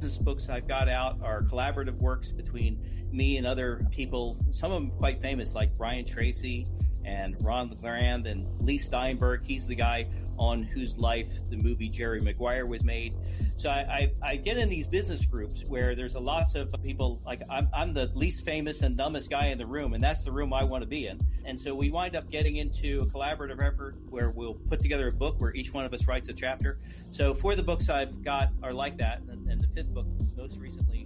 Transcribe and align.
business 0.00 0.18
books 0.18 0.48
I've 0.48 0.68
got 0.68 0.88
out 0.88 1.18
are 1.22 1.42
collaborative 1.42 1.96
works 1.98 2.30
between 2.30 2.80
me 3.12 3.38
and 3.38 3.46
other 3.46 3.86
people, 3.90 4.36
some 4.50 4.72
of 4.72 4.82
them 4.82 4.90
quite 4.98 5.20
famous, 5.20 5.54
like 5.54 5.76
Brian 5.76 6.04
Tracy 6.04 6.66
and 7.04 7.36
Ron 7.40 7.70
LeGrand 7.70 8.26
and 8.26 8.46
Leigh 8.60 8.78
Steinberg. 8.78 9.46
He's 9.46 9.66
the 9.66 9.74
guy 9.74 10.06
on 10.38 10.62
whose 10.62 10.96
life 10.98 11.32
the 11.50 11.56
movie 11.56 11.88
Jerry 11.88 12.20
Maguire 12.20 12.66
was 12.66 12.84
made. 12.84 13.14
So 13.56 13.70
I, 13.70 14.12
I, 14.22 14.30
I, 14.30 14.36
get 14.36 14.58
in 14.58 14.68
these 14.68 14.86
business 14.86 15.24
groups 15.24 15.64
where 15.66 15.94
there's 15.94 16.14
a 16.14 16.20
lots 16.20 16.54
of 16.54 16.74
people 16.82 17.22
like 17.24 17.40
I'm, 17.48 17.68
I'm 17.74 17.94
the 17.94 18.10
least 18.14 18.44
famous 18.44 18.82
and 18.82 18.96
dumbest 18.96 19.30
guy 19.30 19.46
in 19.46 19.58
the 19.58 19.66
room, 19.66 19.94
and 19.94 20.02
that's 20.02 20.22
the 20.22 20.32
room 20.32 20.52
I 20.52 20.62
want 20.64 20.82
to 20.82 20.88
be 20.88 21.06
in. 21.06 21.18
And 21.44 21.58
so 21.58 21.74
we 21.74 21.90
wind 21.90 22.16
up 22.16 22.30
getting 22.30 22.56
into 22.56 23.00
a 23.02 23.06
collaborative 23.06 23.62
effort 23.62 23.96
where 24.10 24.30
we'll 24.30 24.54
put 24.54 24.80
together 24.80 25.08
a 25.08 25.12
book 25.12 25.40
where 25.40 25.54
each 25.54 25.72
one 25.72 25.84
of 25.84 25.94
us 25.94 26.06
writes 26.06 26.28
a 26.28 26.32
chapter. 26.32 26.78
So 27.08 27.32
for 27.32 27.54
the 27.54 27.62
books 27.62 27.88
I've 27.88 28.22
got 28.22 28.50
are 28.62 28.72
like 28.72 28.98
that, 28.98 29.22
and, 29.30 29.48
and 29.50 29.60
the 29.60 29.68
fifth 29.68 29.92
book, 29.94 30.06
most 30.36 30.58
recently, 30.58 31.05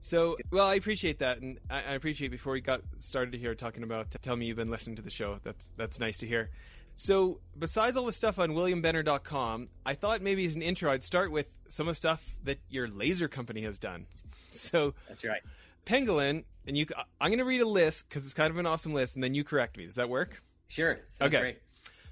So, 0.00 0.38
well, 0.50 0.66
I 0.66 0.74
appreciate 0.76 1.18
that, 1.18 1.40
and 1.40 1.58
I, 1.68 1.92
appreciate 1.92 2.30
before 2.30 2.54
we 2.54 2.62
got 2.62 2.80
started 2.96 3.34
here 3.34 3.54
talking 3.54 3.82
about. 3.82 4.10
Tell 4.22 4.34
me 4.34 4.46
you've 4.46 4.56
been 4.56 4.70
listening 4.70 4.96
to 4.96 5.02
the 5.02 5.10
show. 5.10 5.38
That's 5.44 5.68
that's 5.76 6.00
nice 6.00 6.16
to 6.18 6.26
hear. 6.26 6.50
So, 6.96 7.40
besides 7.58 7.96
all 7.96 8.06
the 8.06 8.12
stuff 8.12 8.38
on 8.38 8.50
williambenner.com, 8.50 9.68
I 9.84 9.94
thought 9.94 10.22
maybe 10.22 10.46
as 10.46 10.54
an 10.54 10.62
intro, 10.62 10.90
I'd 10.90 11.04
start 11.04 11.30
with 11.30 11.46
some 11.68 11.86
of 11.86 11.92
the 11.92 11.96
stuff 11.96 12.36
that 12.44 12.58
your 12.70 12.88
laser 12.88 13.28
company 13.28 13.62
has 13.62 13.78
done. 13.78 14.06
So, 14.52 14.94
that's 15.08 15.24
right. 15.24 15.42
Pangolin, 15.86 16.42
and 16.66 16.76
you, 16.76 16.84
I'm 17.20 17.28
going 17.28 17.38
to 17.38 17.44
read 17.44 17.60
a 17.60 17.68
list 17.68 18.08
because 18.08 18.24
it's 18.24 18.34
kind 18.34 18.50
of 18.50 18.58
an 18.58 18.66
awesome 18.66 18.92
list, 18.92 19.14
and 19.14 19.22
then 19.22 19.32
you 19.32 19.44
correct 19.44 19.76
me. 19.76 19.84
Does 19.86 19.94
that 19.94 20.08
work? 20.08 20.42
Sure. 20.66 20.98
okay. 21.20 21.38
Great. 21.38 21.58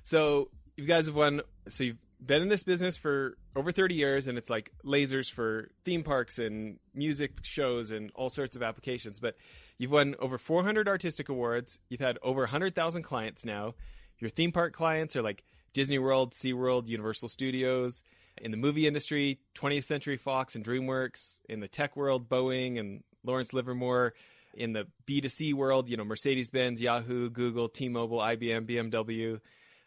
So, 0.04 0.48
you 0.76 0.84
guys 0.84 1.06
have 1.06 1.16
won. 1.16 1.42
So, 1.66 1.82
you've 1.82 1.96
been 2.24 2.42
in 2.42 2.48
this 2.48 2.62
business 2.62 2.96
for 2.96 3.36
over 3.54 3.72
30 3.72 3.94
years, 3.94 4.28
and 4.28 4.38
it's 4.38 4.50
like 4.50 4.72
lasers 4.84 5.30
for 5.30 5.70
theme 5.84 6.02
parks 6.02 6.38
and 6.38 6.78
music 6.94 7.32
shows 7.42 7.90
and 7.90 8.10
all 8.14 8.28
sorts 8.28 8.56
of 8.56 8.62
applications. 8.62 9.20
But 9.20 9.36
you've 9.78 9.90
won 9.90 10.14
over 10.18 10.38
400 10.38 10.88
artistic 10.88 11.28
awards. 11.28 11.78
You've 11.88 12.00
had 12.00 12.18
over 12.22 12.42
100,000 12.42 13.02
clients 13.02 13.44
now 13.44 13.74
your 14.18 14.30
theme 14.30 14.52
park 14.52 14.74
clients 14.74 15.16
are 15.16 15.22
like 15.22 15.44
Disney 15.72 15.98
World, 15.98 16.32
SeaWorld, 16.32 16.88
Universal 16.88 17.28
Studios. 17.28 18.02
In 18.40 18.50
the 18.50 18.56
movie 18.56 18.86
industry, 18.86 19.40
20th 19.56 19.84
Century 19.84 20.16
Fox 20.16 20.54
and 20.54 20.64
DreamWorks. 20.64 21.40
In 21.48 21.60
the 21.60 21.68
tech 21.68 21.96
world, 21.96 22.28
Boeing 22.28 22.78
and 22.78 23.02
Lawrence 23.24 23.52
Livermore. 23.52 24.14
In 24.54 24.72
the 24.72 24.86
B2C 25.06 25.54
world, 25.54 25.88
you 25.88 25.96
know, 25.96 26.04
Mercedes 26.04 26.50
Benz, 26.50 26.80
Yahoo, 26.80 27.30
Google, 27.30 27.68
T 27.68 27.88
Mobile, 27.88 28.18
IBM, 28.18 28.68
BMW. 28.68 29.40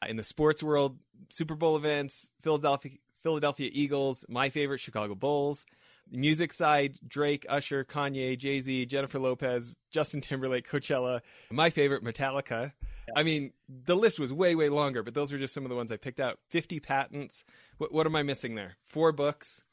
In 0.07 0.17
the 0.17 0.23
sports 0.23 0.63
world, 0.63 0.97
Super 1.30 1.55
Bowl 1.55 1.75
events, 1.75 2.31
Philadelphia, 2.41 2.94
Philadelphia 3.21 3.69
Eagles, 3.71 4.25
my 4.27 4.49
favorite, 4.49 4.80
Chicago 4.80 5.16
Bulls. 5.16 5.66
The 6.09 6.17
music 6.17 6.52
side, 6.52 6.97
Drake, 7.07 7.45
Usher, 7.47 7.85
Kanye, 7.85 8.38
Jay 8.38 8.59
Z, 8.59 8.88
Jennifer 8.88 9.19
Lopez, 9.19 9.77
Justin 9.91 10.19
Timberlake, 10.19 10.69
Coachella. 10.69 11.22
My 11.51 11.69
favorite, 11.69 12.03
Metallica. 12.03 12.73
I 13.16 13.23
mean, 13.23 13.53
the 13.69 13.95
list 13.95 14.19
was 14.19 14.34
way, 14.34 14.56
way 14.56 14.69
longer, 14.69 15.03
but 15.03 15.13
those 15.13 15.31
were 15.31 15.38
just 15.38 15.53
some 15.53 15.63
of 15.63 15.69
the 15.69 15.75
ones 15.75 15.91
I 15.91 15.97
picked 15.97 16.19
out. 16.19 16.40
50 16.50 16.79
patents. 16.79 17.44
What, 17.78 17.94
what 17.94 18.06
am 18.06 18.16
I 18.16 18.23
missing 18.23 18.56
there? 18.56 18.78
Four 18.84 19.11
books. 19.11 19.63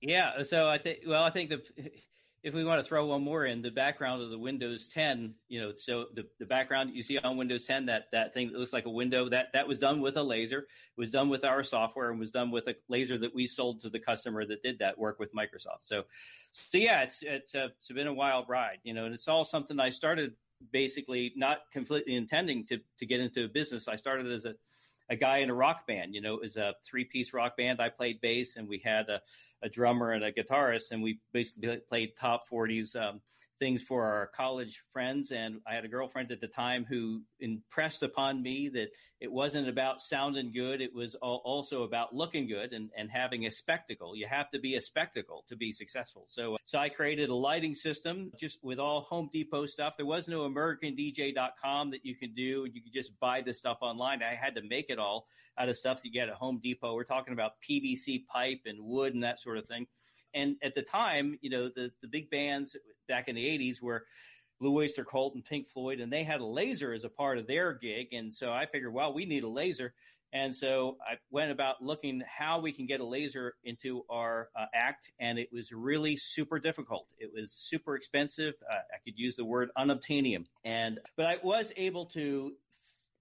Yeah. 0.00 0.42
So 0.42 0.68
I 0.68 0.78
think, 0.78 1.00
well, 1.06 1.22
I 1.22 1.30
think 1.30 1.50
the, 1.50 1.62
if 2.44 2.52
we 2.52 2.62
want 2.62 2.78
to 2.78 2.86
throw 2.86 3.06
one 3.06 3.24
more 3.24 3.46
in 3.46 3.62
the 3.62 3.70
background 3.70 4.22
of 4.22 4.28
the 4.28 4.38
Windows 4.38 4.86
10, 4.88 5.34
you 5.48 5.62
know, 5.62 5.72
so 5.74 6.04
the, 6.14 6.26
the 6.38 6.44
background 6.44 6.90
you 6.92 7.02
see 7.02 7.16
on 7.16 7.38
Windows 7.38 7.64
10, 7.64 7.86
that, 7.86 8.08
that 8.12 8.34
thing 8.34 8.52
that 8.52 8.58
looks 8.58 8.72
like 8.72 8.84
a 8.84 8.90
window 8.90 9.30
that, 9.30 9.46
that 9.54 9.66
was 9.66 9.78
done 9.78 10.02
with 10.02 10.18
a 10.18 10.22
laser, 10.22 10.58
it 10.58 10.66
was 10.98 11.10
done 11.10 11.30
with 11.30 11.42
our 11.42 11.62
software 11.62 12.10
and 12.10 12.20
was 12.20 12.32
done 12.32 12.50
with 12.50 12.68
a 12.68 12.76
laser 12.90 13.16
that 13.16 13.34
we 13.34 13.46
sold 13.46 13.80
to 13.80 13.88
the 13.88 13.98
customer 13.98 14.44
that 14.44 14.62
did 14.62 14.78
that 14.80 14.98
work 14.98 15.18
with 15.18 15.34
Microsoft. 15.34 15.80
So, 15.80 16.02
so 16.52 16.76
yeah, 16.76 17.02
it's, 17.02 17.22
it's, 17.22 17.54
uh, 17.54 17.68
it's 17.78 17.90
been 17.90 18.06
a 18.06 18.12
wild 18.12 18.50
ride, 18.50 18.78
you 18.84 18.92
know, 18.92 19.06
and 19.06 19.14
it's 19.14 19.26
all 19.26 19.46
something 19.46 19.80
I 19.80 19.88
started 19.88 20.34
basically 20.70 21.32
not 21.36 21.60
completely 21.72 22.14
intending 22.14 22.64
to 22.66 22.78
to 22.98 23.06
get 23.06 23.20
into 23.20 23.44
a 23.44 23.48
business. 23.48 23.88
I 23.88 23.96
started 23.96 24.30
as 24.30 24.44
a 24.44 24.54
a 25.10 25.16
guy 25.16 25.38
in 25.38 25.50
a 25.50 25.54
rock 25.54 25.86
band. 25.86 26.14
You 26.14 26.20
know, 26.20 26.34
it 26.34 26.40
was 26.40 26.56
a 26.56 26.74
three 26.84 27.04
piece 27.04 27.32
rock 27.32 27.56
band. 27.56 27.80
I 27.80 27.88
played 27.88 28.20
bass, 28.20 28.56
and 28.56 28.68
we 28.68 28.80
had 28.84 29.08
a, 29.08 29.20
a 29.62 29.68
drummer 29.68 30.12
and 30.12 30.24
a 30.24 30.32
guitarist, 30.32 30.92
and 30.92 31.02
we 31.02 31.18
basically 31.32 31.78
played 31.88 32.16
top 32.16 32.46
forties. 32.46 32.94
Um, 32.94 33.20
things 33.58 33.82
for 33.82 34.04
our 34.04 34.26
college 34.26 34.80
friends. 34.92 35.30
And 35.30 35.60
I 35.66 35.74
had 35.74 35.84
a 35.84 35.88
girlfriend 35.88 36.32
at 36.32 36.40
the 36.40 36.48
time 36.48 36.84
who 36.88 37.22
impressed 37.40 38.02
upon 38.02 38.42
me 38.42 38.68
that 38.70 38.88
it 39.20 39.30
wasn't 39.30 39.68
about 39.68 40.00
sounding 40.00 40.52
good. 40.52 40.80
It 40.80 40.94
was 40.94 41.14
also 41.14 41.84
about 41.84 42.14
looking 42.14 42.46
good 42.48 42.72
and, 42.72 42.90
and 42.96 43.10
having 43.10 43.46
a 43.46 43.50
spectacle. 43.50 44.16
You 44.16 44.26
have 44.28 44.50
to 44.50 44.58
be 44.58 44.76
a 44.76 44.80
spectacle 44.80 45.44
to 45.48 45.56
be 45.56 45.72
successful. 45.72 46.24
So, 46.28 46.56
so 46.64 46.78
I 46.78 46.88
created 46.88 47.30
a 47.30 47.34
lighting 47.34 47.74
system 47.74 48.32
just 48.38 48.58
with 48.62 48.78
all 48.78 49.02
Home 49.02 49.30
Depot 49.32 49.66
stuff. 49.66 49.94
There 49.96 50.06
was 50.06 50.28
no 50.28 50.48
AmericanDJ.com 50.48 51.90
that 51.90 52.04
you 52.04 52.16
could 52.16 52.34
do. 52.34 52.64
and 52.64 52.74
You 52.74 52.82
could 52.82 52.92
just 52.92 53.18
buy 53.20 53.40
this 53.40 53.58
stuff 53.58 53.78
online. 53.80 54.22
I 54.22 54.34
had 54.34 54.54
to 54.56 54.62
make 54.62 54.86
it 54.88 54.98
all 54.98 55.26
out 55.58 55.68
of 55.68 55.76
stuff 55.76 56.00
you 56.04 56.10
get 56.10 56.28
at 56.28 56.34
Home 56.34 56.60
Depot. 56.62 56.94
We're 56.94 57.04
talking 57.04 57.32
about 57.32 57.52
PVC 57.68 58.26
pipe 58.26 58.62
and 58.66 58.78
wood 58.80 59.14
and 59.14 59.22
that 59.22 59.38
sort 59.38 59.58
of 59.58 59.66
thing 59.66 59.86
and 60.34 60.56
at 60.62 60.74
the 60.74 60.82
time, 60.82 61.38
you 61.40 61.50
know, 61.50 61.70
the 61.74 61.90
the 62.02 62.08
big 62.08 62.28
bands 62.28 62.76
back 63.06 63.28
in 63.28 63.36
the 63.36 63.44
'80s 63.44 63.82
where 63.82 64.04
Blue 64.60 64.78
Oyster 64.78 65.04
Cult 65.04 65.34
and 65.34 65.44
Pink 65.44 65.68
Floyd, 65.68 66.00
and 66.00 66.12
they 66.12 66.24
had 66.24 66.40
a 66.40 66.46
laser 66.46 66.92
as 66.92 67.04
a 67.04 67.08
part 67.08 67.38
of 67.38 67.46
their 67.46 67.72
gig. 67.74 68.12
And 68.12 68.34
so 68.34 68.52
I 68.52 68.66
figured, 68.66 68.94
well, 68.94 69.12
we 69.12 69.26
need 69.26 69.44
a 69.44 69.48
laser. 69.48 69.94
And 70.32 70.54
so 70.54 70.96
I 71.08 71.14
went 71.30 71.52
about 71.52 71.80
looking 71.80 72.20
how 72.26 72.58
we 72.58 72.72
can 72.72 72.86
get 72.86 73.00
a 73.00 73.04
laser 73.04 73.54
into 73.62 74.02
our 74.10 74.48
uh, 74.58 74.66
act, 74.74 75.12
and 75.20 75.38
it 75.38 75.48
was 75.52 75.70
really 75.70 76.16
super 76.16 76.58
difficult. 76.58 77.06
It 77.18 77.30
was 77.32 77.52
super 77.52 77.94
expensive. 77.94 78.54
Uh, 78.68 78.74
I 78.74 78.98
could 79.04 79.16
use 79.16 79.36
the 79.36 79.44
word 79.44 79.70
unobtainium, 79.78 80.46
and 80.64 80.98
but 81.16 81.26
I 81.26 81.38
was 81.44 81.72
able 81.76 82.06
to 82.06 82.52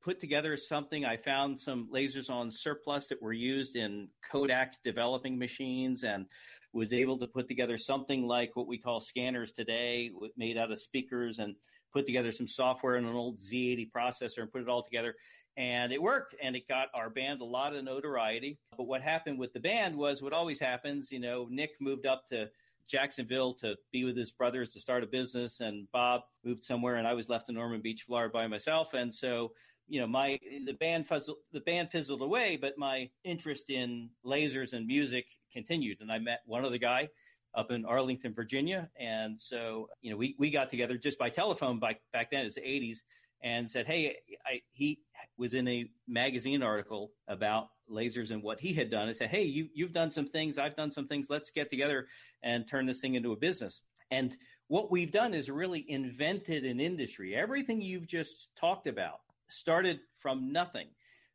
put 0.03 0.19
together 0.19 0.57
something. 0.57 1.05
I 1.05 1.17
found 1.17 1.59
some 1.59 1.87
lasers 1.93 2.31
on 2.31 2.49
surplus 2.49 3.09
that 3.09 3.21
were 3.21 3.31
used 3.31 3.75
in 3.75 4.09
Kodak 4.29 4.81
developing 4.83 5.37
machines 5.37 6.03
and 6.03 6.25
was 6.73 6.91
able 6.91 7.17
to 7.19 7.27
put 7.27 7.47
together 7.47 7.77
something 7.77 8.25
like 8.27 8.55
what 8.55 8.67
we 8.67 8.77
call 8.77 8.99
scanners 8.99 9.51
today, 9.51 10.11
made 10.35 10.57
out 10.57 10.71
of 10.71 10.79
speakers, 10.79 11.39
and 11.39 11.55
put 11.93 12.05
together 12.07 12.31
some 12.31 12.47
software 12.47 12.95
in 12.95 13.05
an 13.05 13.15
old 13.15 13.39
Z80 13.39 13.91
processor 13.95 14.39
and 14.39 14.51
put 14.51 14.61
it 14.61 14.67
all 14.67 14.81
together. 14.81 15.15
And 15.55 15.93
it 15.93 16.01
worked, 16.01 16.33
and 16.41 16.55
it 16.55 16.67
got 16.67 16.87
our 16.95 17.11
band 17.11 17.41
a 17.41 17.45
lot 17.45 17.75
of 17.75 17.83
notoriety. 17.83 18.57
But 18.75 18.87
what 18.87 19.03
happened 19.03 19.37
with 19.37 19.53
the 19.53 19.59
band 19.59 19.95
was 19.95 20.23
what 20.23 20.33
always 20.33 20.59
happens. 20.59 21.11
You 21.11 21.19
know, 21.19 21.47
Nick 21.51 21.75
moved 21.79 22.07
up 22.07 22.25
to 22.29 22.49
Jacksonville 22.87 23.53
to 23.55 23.75
be 23.91 24.03
with 24.03 24.17
his 24.17 24.31
brothers 24.31 24.69
to 24.69 24.81
start 24.81 25.03
a 25.03 25.07
business, 25.07 25.59
and 25.59 25.87
Bob 25.91 26.21
moved 26.43 26.63
somewhere, 26.63 26.95
and 26.95 27.07
I 27.07 27.13
was 27.13 27.29
left 27.29 27.49
in 27.49 27.57
Ormond 27.57 27.83
Beach, 27.83 28.03
Florida, 28.07 28.31
by 28.31 28.47
myself. 28.47 28.95
And 28.95 29.13
so 29.13 29.51
you 29.87 29.99
know 29.99 30.07
my 30.07 30.39
the 30.65 30.73
band 30.73 31.07
fizzled, 31.07 31.37
the 31.51 31.59
band 31.61 31.91
fizzled 31.91 32.21
away, 32.21 32.57
but 32.57 32.77
my 32.77 33.09
interest 33.23 33.69
in 33.69 34.09
lasers 34.25 34.73
and 34.73 34.87
music 34.87 35.25
continued. 35.51 35.99
And 36.01 36.11
I 36.11 36.19
met 36.19 36.41
one 36.45 36.65
other 36.65 36.77
guy 36.77 37.09
up 37.55 37.71
in 37.71 37.85
Arlington, 37.85 38.33
Virginia, 38.33 38.89
and 38.99 39.39
so 39.39 39.89
you 40.01 40.11
know 40.11 40.17
we 40.17 40.35
we 40.39 40.49
got 40.49 40.69
together 40.69 40.97
just 40.97 41.19
by 41.19 41.29
telephone 41.29 41.79
back 41.79 42.01
back 42.11 42.31
then. 42.31 42.45
It's 42.45 42.55
the 42.55 42.61
'80s, 42.61 42.97
and 43.41 43.69
said, 43.69 43.85
"Hey, 43.85 44.17
I, 44.45 44.61
he 44.71 44.99
was 45.37 45.53
in 45.53 45.67
a 45.67 45.89
magazine 46.07 46.63
article 46.63 47.11
about 47.27 47.69
lasers 47.89 48.31
and 48.31 48.41
what 48.41 48.59
he 48.59 48.73
had 48.73 48.89
done." 48.89 49.09
I 49.09 49.13
said, 49.13 49.29
"Hey, 49.29 49.43
you 49.43 49.69
you've 49.73 49.91
done 49.91 50.11
some 50.11 50.25
things, 50.25 50.57
I've 50.57 50.75
done 50.75 50.91
some 50.91 51.07
things. 51.07 51.27
Let's 51.29 51.51
get 51.51 51.69
together 51.69 52.07
and 52.41 52.67
turn 52.67 52.85
this 52.85 53.01
thing 53.01 53.15
into 53.15 53.31
a 53.33 53.37
business." 53.37 53.81
And 54.11 54.35
what 54.67 54.91
we've 54.91 55.11
done 55.11 55.33
is 55.33 55.49
really 55.49 55.85
invented 55.89 56.65
an 56.65 56.79
industry. 56.79 57.35
Everything 57.35 57.81
you've 57.81 58.07
just 58.07 58.49
talked 58.55 58.87
about 58.87 59.19
started 59.53 59.99
from 60.15 60.51
nothing. 60.51 60.87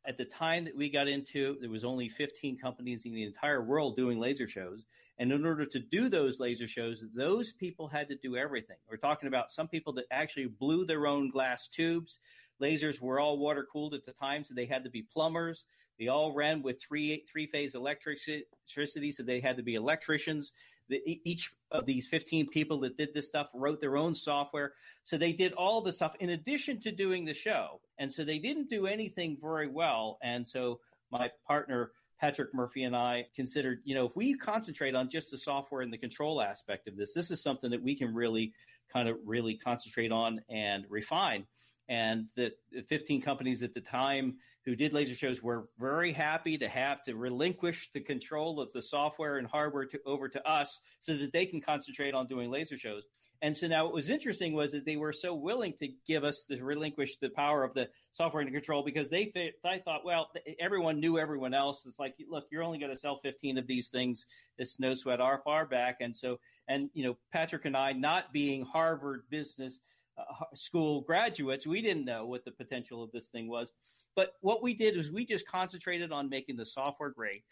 At 0.05 0.17
the 0.17 0.25
time 0.25 0.65
that 0.65 0.75
we 0.75 0.89
got 0.89 1.07
into, 1.07 1.57
there 1.59 1.69
was 1.69 1.83
only 1.83 2.09
15 2.09 2.57
companies 2.57 3.05
in 3.05 3.13
the 3.13 3.23
entire 3.23 3.61
world 3.61 3.95
doing 3.95 4.19
laser 4.19 4.47
shows. 4.47 4.85
And 5.17 5.31
in 5.31 5.45
order 5.45 5.65
to 5.65 5.79
do 5.79 6.07
those 6.07 6.39
laser 6.39 6.67
shows, 6.67 7.05
those 7.13 7.51
people 7.51 7.87
had 7.87 8.07
to 8.09 8.15
do 8.15 8.37
everything. 8.37 8.77
We're 8.89 8.97
talking 8.97 9.27
about 9.27 9.51
some 9.51 9.67
people 9.67 9.93
that 9.93 10.05
actually 10.11 10.47
blew 10.47 10.85
their 10.85 11.05
own 11.05 11.29
glass 11.29 11.67
tubes. 11.67 12.19
Lasers 12.61 13.01
were 13.01 13.19
all 13.19 13.37
water 13.37 13.67
cooled 13.71 13.93
at 13.93 14.05
the 14.05 14.13
time, 14.13 14.43
so 14.43 14.53
they 14.53 14.65
had 14.65 14.83
to 14.85 14.89
be 14.89 15.01
plumbers. 15.01 15.65
They 15.99 16.07
all 16.07 16.33
ran 16.33 16.61
with 16.61 16.81
three 16.81 17.25
three 17.29 17.47
phase 17.47 17.75
electricity, 17.75 19.11
so 19.11 19.23
they 19.23 19.41
had 19.41 19.57
to 19.57 19.63
be 19.63 19.75
electricians. 19.75 20.53
The, 20.89 21.21
each 21.23 21.51
of 21.71 21.85
these 21.85 22.07
15 22.07 22.47
people 22.47 22.79
that 22.81 22.97
did 22.97 23.13
this 23.13 23.27
stuff 23.27 23.47
wrote 23.53 23.79
their 23.79 23.97
own 23.97 24.15
software. 24.15 24.73
So 25.03 25.17
they 25.17 25.31
did 25.31 25.53
all 25.53 25.81
the 25.81 25.93
stuff 25.93 26.15
in 26.19 26.31
addition 26.31 26.79
to 26.81 26.91
doing 26.91 27.25
the 27.25 27.33
show. 27.33 27.79
And 27.99 28.11
so 28.11 28.23
they 28.23 28.39
didn't 28.39 28.69
do 28.69 28.87
anything 28.87 29.37
very 29.41 29.67
well. 29.67 30.17
And 30.23 30.47
so 30.47 30.79
my 31.11 31.29
partner 31.47 31.91
Patrick 32.19 32.53
Murphy 32.53 32.83
and 32.83 32.95
I 32.95 33.25
considered, 33.33 33.81
you 33.85 33.95
know, 33.95 34.05
if 34.05 34.15
we 34.15 34.33
concentrate 34.33 34.93
on 34.93 35.09
just 35.09 35.31
the 35.31 35.37
software 35.37 35.81
and 35.81 35.91
the 35.91 35.97
control 35.97 36.41
aspect 36.41 36.87
of 36.87 36.97
this, 36.97 37.13
this 37.13 37.31
is 37.31 37.41
something 37.41 37.71
that 37.71 37.81
we 37.81 37.95
can 37.95 38.13
really 38.13 38.51
kind 38.91 39.07
of 39.07 39.17
really 39.23 39.55
concentrate 39.55 40.11
on 40.11 40.41
and 40.49 40.85
refine. 40.89 41.45
And 41.87 42.25
the 42.35 42.51
15 42.89 43.21
companies 43.21 43.63
at 43.63 43.73
the 43.73 43.81
time 43.81 44.35
who 44.69 44.75
did 44.75 44.93
laser 44.93 45.15
shows 45.15 45.41
were 45.41 45.67
very 45.79 46.13
happy 46.13 46.55
to 46.55 46.69
have 46.69 47.01
to 47.01 47.15
relinquish 47.15 47.89
the 47.91 47.99
control 47.99 48.61
of 48.61 48.71
the 48.71 48.83
software 48.83 49.37
and 49.37 49.47
hardware 49.47 49.85
to, 49.85 49.99
over 50.05 50.29
to 50.29 50.47
us 50.47 50.79
so 50.99 51.17
that 51.17 51.33
they 51.33 51.47
can 51.47 51.59
concentrate 51.59 52.13
on 52.13 52.27
doing 52.27 52.51
laser 52.51 52.77
shows. 52.77 53.01
And 53.41 53.57
so 53.57 53.65
now 53.65 53.85
what 53.85 53.95
was 53.95 54.11
interesting 54.11 54.53
was 54.53 54.71
that 54.73 54.85
they 54.85 54.97
were 54.97 55.11
so 55.11 55.33
willing 55.33 55.73
to 55.79 55.87
give 56.05 56.23
us 56.23 56.45
the 56.47 56.61
relinquish 56.61 57.17
the 57.17 57.31
power 57.31 57.63
of 57.63 57.73
the 57.73 57.89
software 58.11 58.43
and 58.43 58.53
control 58.53 58.83
because 58.83 59.09
they 59.09 59.25
th- 59.25 59.55
I 59.65 59.79
thought, 59.79 60.05
well, 60.05 60.29
everyone 60.59 60.99
knew 60.99 61.17
everyone 61.17 61.55
else. 61.55 61.83
It's 61.87 61.97
like, 61.97 62.13
look, 62.29 62.45
you're 62.51 62.63
only 62.63 62.77
going 62.77 62.93
to 62.93 62.99
sell 62.99 63.19
15 63.23 63.57
of 63.57 63.65
these 63.65 63.89
things. 63.89 64.23
It's 64.59 64.79
no 64.79 64.93
sweat 64.93 65.19
our 65.19 65.41
far 65.43 65.65
back. 65.65 65.95
And 65.99 66.15
so, 66.15 66.39
and 66.67 66.91
you 66.93 67.03
know, 67.03 67.17
Patrick 67.33 67.65
and 67.65 67.75
I, 67.75 67.93
not 67.93 68.31
being 68.31 68.65
Harvard 68.65 69.23
business 69.31 69.79
uh, 70.15 70.45
school 70.53 71.01
graduates, 71.01 71.65
we 71.65 71.81
didn't 71.81 72.05
know 72.05 72.27
what 72.27 72.45
the 72.45 72.51
potential 72.51 73.01
of 73.01 73.11
this 73.11 73.29
thing 73.29 73.49
was. 73.49 73.73
But 74.19 74.33
what 74.41 74.61
we 74.61 74.73
did 74.73 74.97
was 74.97 75.13
we 75.13 75.25
just 75.25 75.47
concentrated 75.47 76.11
on 76.11 76.27
making 76.27 76.57
the 76.57 76.65
software 76.65 77.09
great. 77.09 77.45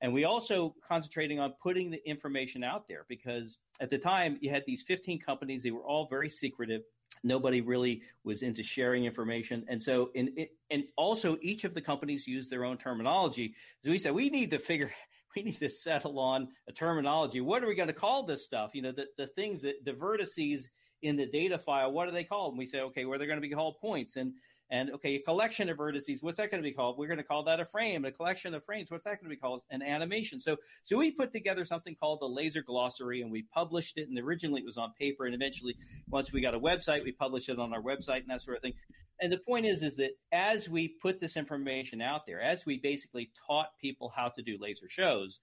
And 0.00 0.10
we 0.10 0.24
also 0.24 0.74
concentrating 0.82 1.38
on 1.38 1.52
putting 1.62 1.90
the 1.90 2.00
information 2.08 2.64
out 2.64 2.88
there 2.88 3.04
because 3.10 3.58
at 3.82 3.90
the 3.90 3.98
time 3.98 4.38
you 4.40 4.48
had 4.48 4.62
these 4.66 4.80
15 4.80 5.20
companies, 5.20 5.62
they 5.62 5.70
were 5.70 5.84
all 5.84 6.06
very 6.08 6.30
secretive. 6.30 6.80
Nobody 7.24 7.60
really 7.60 8.00
was 8.24 8.40
into 8.40 8.62
sharing 8.62 9.04
information. 9.04 9.66
And 9.68 9.82
so, 9.82 10.12
in, 10.14 10.46
and 10.70 10.84
also 10.96 11.36
each 11.42 11.64
of 11.64 11.74
the 11.74 11.82
companies 11.82 12.26
used 12.26 12.50
their 12.50 12.64
own 12.64 12.78
terminology. 12.78 13.54
So 13.84 13.90
we 13.90 13.98
said, 13.98 14.14
we 14.14 14.30
need 14.30 14.50
to 14.52 14.58
figure, 14.58 14.90
we 15.36 15.42
need 15.42 15.60
to 15.60 15.68
settle 15.68 16.18
on 16.18 16.48
a 16.70 16.72
terminology. 16.72 17.42
What 17.42 17.62
are 17.62 17.68
we 17.68 17.74
going 17.74 17.88
to 17.88 17.92
call 17.92 18.22
this 18.22 18.46
stuff? 18.46 18.70
You 18.72 18.80
know, 18.80 18.92
the, 18.92 19.08
the 19.18 19.26
things 19.26 19.60
that 19.60 19.84
the 19.84 19.92
vertices 19.92 20.68
in 21.02 21.16
the 21.16 21.26
data 21.26 21.58
file, 21.58 21.92
what 21.92 22.08
are 22.08 22.12
they 22.12 22.24
called? 22.24 22.52
And 22.52 22.58
we 22.58 22.66
say, 22.66 22.80
okay, 22.80 23.04
well, 23.04 23.18
they're 23.18 23.28
going 23.28 23.40
to 23.40 23.46
be 23.46 23.54
called 23.54 23.76
points. 23.78 24.16
And 24.16 24.32
and 24.70 24.90
okay, 24.92 25.16
a 25.16 25.20
collection 25.20 25.68
of 25.68 25.76
vertices, 25.76 26.22
what's 26.22 26.38
that 26.38 26.50
going 26.50 26.62
to 26.62 26.68
be 26.68 26.74
called? 26.74 26.98
We're 26.98 27.06
going 27.06 27.18
to 27.18 27.24
call 27.24 27.44
that 27.44 27.60
a 27.60 27.64
frame. 27.64 28.04
A 28.04 28.10
collection 28.10 28.54
of 28.54 28.64
frames, 28.64 28.90
what's 28.90 29.04
that 29.04 29.20
going 29.20 29.24
to 29.24 29.28
be 29.28 29.36
called? 29.36 29.62
An 29.70 29.82
animation. 29.82 30.40
So, 30.40 30.56
so 30.84 30.96
we 30.96 31.10
put 31.10 31.32
together 31.32 31.64
something 31.64 31.94
called 31.94 32.20
the 32.20 32.28
Laser 32.28 32.62
Glossary, 32.62 33.22
and 33.22 33.30
we 33.30 33.42
published 33.42 33.98
it. 33.98 34.08
And 34.08 34.18
originally 34.18 34.62
it 34.62 34.66
was 34.66 34.78
on 34.78 34.92
paper, 34.98 35.26
and 35.26 35.34
eventually, 35.34 35.76
once 36.08 36.32
we 36.32 36.40
got 36.40 36.54
a 36.54 36.60
website, 36.60 37.04
we 37.04 37.12
published 37.12 37.48
it 37.48 37.58
on 37.58 37.74
our 37.74 37.82
website 37.82 38.20
and 38.20 38.30
that 38.30 38.42
sort 38.42 38.56
of 38.56 38.62
thing. 38.62 38.74
And 39.20 39.32
the 39.32 39.38
point 39.38 39.66
is, 39.66 39.82
is 39.82 39.96
that 39.96 40.12
as 40.32 40.68
we 40.68 40.88
put 40.88 41.20
this 41.20 41.36
information 41.36 42.00
out 42.00 42.26
there, 42.26 42.40
as 42.40 42.66
we 42.66 42.78
basically 42.78 43.30
taught 43.46 43.78
people 43.80 44.12
how 44.14 44.28
to 44.28 44.42
do 44.42 44.58
laser 44.60 44.88
shows, 44.88 45.40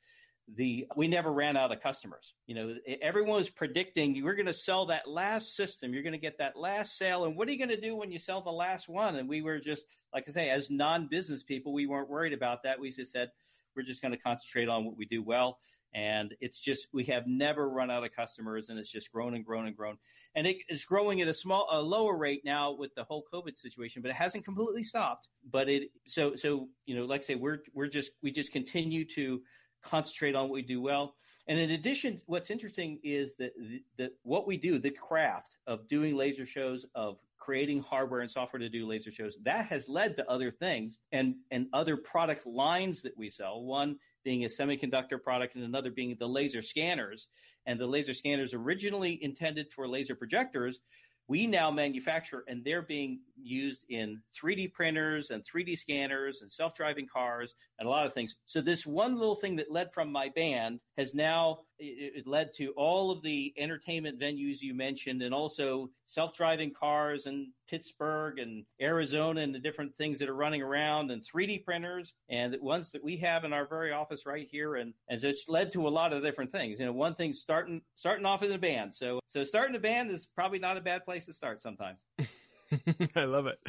the 0.55 0.87
we 0.95 1.07
never 1.07 1.31
ran 1.31 1.55
out 1.57 1.71
of 1.71 1.81
customers. 1.81 2.33
You 2.47 2.55
know, 2.55 2.75
everyone 3.01 3.37
was 3.37 3.49
predicting 3.49 4.15
you 4.15 4.25
were 4.25 4.35
going 4.35 4.47
to 4.47 4.53
sell 4.53 4.85
that 4.87 5.07
last 5.07 5.55
system, 5.55 5.93
you're 5.93 6.03
going 6.03 6.13
to 6.13 6.19
get 6.19 6.37
that 6.39 6.57
last 6.57 6.97
sale, 6.97 7.25
and 7.25 7.35
what 7.35 7.47
are 7.47 7.51
you 7.51 7.57
going 7.57 7.69
to 7.69 7.79
do 7.79 7.95
when 7.95 8.11
you 8.11 8.19
sell 8.19 8.41
the 8.41 8.51
last 8.51 8.89
one? 8.89 9.15
And 9.15 9.29
we 9.29 9.41
were 9.41 9.59
just 9.59 9.85
like 10.13 10.25
I 10.27 10.31
say, 10.31 10.49
as 10.49 10.69
non-business 10.69 11.43
people, 11.43 11.73
we 11.73 11.87
weren't 11.87 12.09
worried 12.09 12.33
about 12.33 12.63
that. 12.63 12.79
We 12.79 12.91
just 12.91 13.11
said 13.11 13.31
we're 13.75 13.83
just 13.83 14.01
going 14.01 14.13
to 14.13 14.17
concentrate 14.17 14.67
on 14.67 14.85
what 14.85 14.97
we 14.97 15.05
do 15.05 15.23
well. 15.23 15.59
And 15.93 16.33
it's 16.39 16.59
just 16.59 16.87
we 16.93 17.03
have 17.05 17.27
never 17.27 17.69
run 17.69 17.91
out 17.91 18.05
of 18.05 18.15
customers, 18.15 18.69
and 18.69 18.79
it's 18.79 18.91
just 18.91 19.11
grown 19.11 19.35
and 19.35 19.45
grown 19.45 19.67
and 19.67 19.75
grown, 19.75 19.97
and 20.35 20.47
it 20.47 20.57
is 20.69 20.85
growing 20.85 21.19
at 21.19 21.27
a 21.27 21.33
small, 21.33 21.67
a 21.69 21.81
lower 21.81 22.17
rate 22.17 22.43
now 22.45 22.71
with 22.71 22.95
the 22.95 23.03
whole 23.03 23.25
COVID 23.33 23.57
situation, 23.57 24.01
but 24.01 24.09
it 24.09 24.15
hasn't 24.15 24.45
completely 24.45 24.83
stopped. 24.83 25.27
But 25.49 25.67
it 25.67 25.91
so 26.07 26.35
so 26.35 26.69
you 26.85 26.95
know, 26.95 27.03
like 27.03 27.21
I 27.21 27.23
say, 27.23 27.35
we're 27.35 27.59
we're 27.73 27.87
just 27.87 28.13
we 28.23 28.31
just 28.31 28.53
continue 28.53 29.03
to 29.15 29.41
concentrate 29.83 30.35
on 30.35 30.43
what 30.43 30.53
we 30.53 30.61
do 30.61 30.81
well. 30.81 31.15
And 31.47 31.59
in 31.59 31.71
addition, 31.71 32.21
what's 32.27 32.51
interesting 32.51 32.99
is 33.03 33.35
that, 33.37 33.51
that 33.97 34.11
what 34.23 34.47
we 34.47 34.57
do, 34.57 34.77
the 34.77 34.91
craft 34.91 35.57
of 35.67 35.87
doing 35.87 36.15
laser 36.15 36.45
shows, 36.45 36.85
of 36.95 37.17
creating 37.37 37.81
hardware 37.81 38.21
and 38.21 38.29
software 38.29 38.59
to 38.59 38.69
do 38.69 38.87
laser 38.87 39.11
shows, 39.11 39.37
that 39.43 39.65
has 39.65 39.89
led 39.89 40.15
to 40.15 40.29
other 40.29 40.51
things 40.51 40.97
and, 41.11 41.35
and 41.49 41.67
other 41.73 41.97
product 41.97 42.45
lines 42.45 43.01
that 43.01 43.17
we 43.17 43.29
sell. 43.29 43.63
One 43.63 43.97
being 44.23 44.45
a 44.45 44.47
semiconductor 44.47 45.21
product 45.21 45.55
and 45.55 45.63
another 45.63 45.89
being 45.89 46.15
the 46.19 46.27
laser 46.27 46.61
scanners. 46.61 47.27
And 47.65 47.79
the 47.79 47.87
laser 47.87 48.13
scanners 48.13 48.53
originally 48.53 49.21
intended 49.23 49.71
for 49.71 49.87
laser 49.87 50.15
projectors 50.15 50.79
we 51.27 51.47
now 51.47 51.71
manufacture 51.71 52.43
and 52.47 52.63
they're 52.63 52.81
being 52.81 53.19
used 53.41 53.85
in 53.89 54.21
3D 54.35 54.73
printers 54.73 55.31
and 55.31 55.43
3D 55.45 55.77
scanners 55.77 56.41
and 56.41 56.51
self-driving 56.51 57.07
cars 57.07 57.55
and 57.79 57.87
a 57.87 57.91
lot 57.91 58.05
of 58.05 58.13
things. 58.13 58.35
So 58.45 58.61
this 58.61 58.85
one 58.85 59.17
little 59.17 59.35
thing 59.35 59.55
that 59.57 59.71
led 59.71 59.93
from 59.93 60.11
my 60.11 60.29
band 60.29 60.79
has 60.97 61.15
now 61.15 61.59
it, 61.81 62.27
led 62.27 62.53
to 62.53 62.71
all 62.77 63.11
of 63.11 63.21
the 63.21 63.53
entertainment 63.57 64.19
venues 64.19 64.61
you 64.61 64.73
mentioned 64.73 65.21
and 65.21 65.33
also 65.33 65.89
self-driving 66.05 66.73
cars 66.73 67.25
and 67.25 67.47
Pittsburgh 67.69 68.39
and 68.39 68.65
Arizona 68.81 69.41
and 69.41 69.53
the 69.53 69.59
different 69.59 69.95
things 69.97 70.19
that 70.19 70.29
are 70.29 70.35
running 70.35 70.61
around 70.61 71.11
and 71.11 71.23
3D 71.23 71.63
printers 71.63 72.13
and 72.29 72.53
the 72.53 72.61
ones 72.61 72.91
that 72.91 73.03
we 73.03 73.17
have 73.17 73.43
in 73.43 73.53
our 73.53 73.67
very 73.67 73.91
office 73.91 74.25
right 74.25 74.47
here 74.49 74.75
and 74.75 74.93
as 75.09 75.23
it's 75.23 75.47
led 75.47 75.71
to 75.71 75.87
a 75.87 75.89
lot 75.89 76.13
of 76.13 76.21
different 76.21 76.51
things. 76.51 76.79
You 76.79 76.85
know, 76.85 76.93
one 76.93 77.15
thing 77.15 77.33
starting 77.33 77.81
starting 77.95 78.25
off 78.25 78.43
in 78.43 78.51
a 78.51 78.57
band. 78.57 78.93
So 78.93 79.19
so 79.27 79.43
starting 79.43 79.75
a 79.75 79.79
band 79.79 80.11
is 80.11 80.27
probably 80.27 80.59
not 80.59 80.77
a 80.77 80.81
bad 80.81 81.05
place 81.05 81.25
to 81.25 81.33
start 81.33 81.61
sometimes. 81.61 82.05
I 83.15 83.25
love 83.25 83.47
it. 83.47 83.59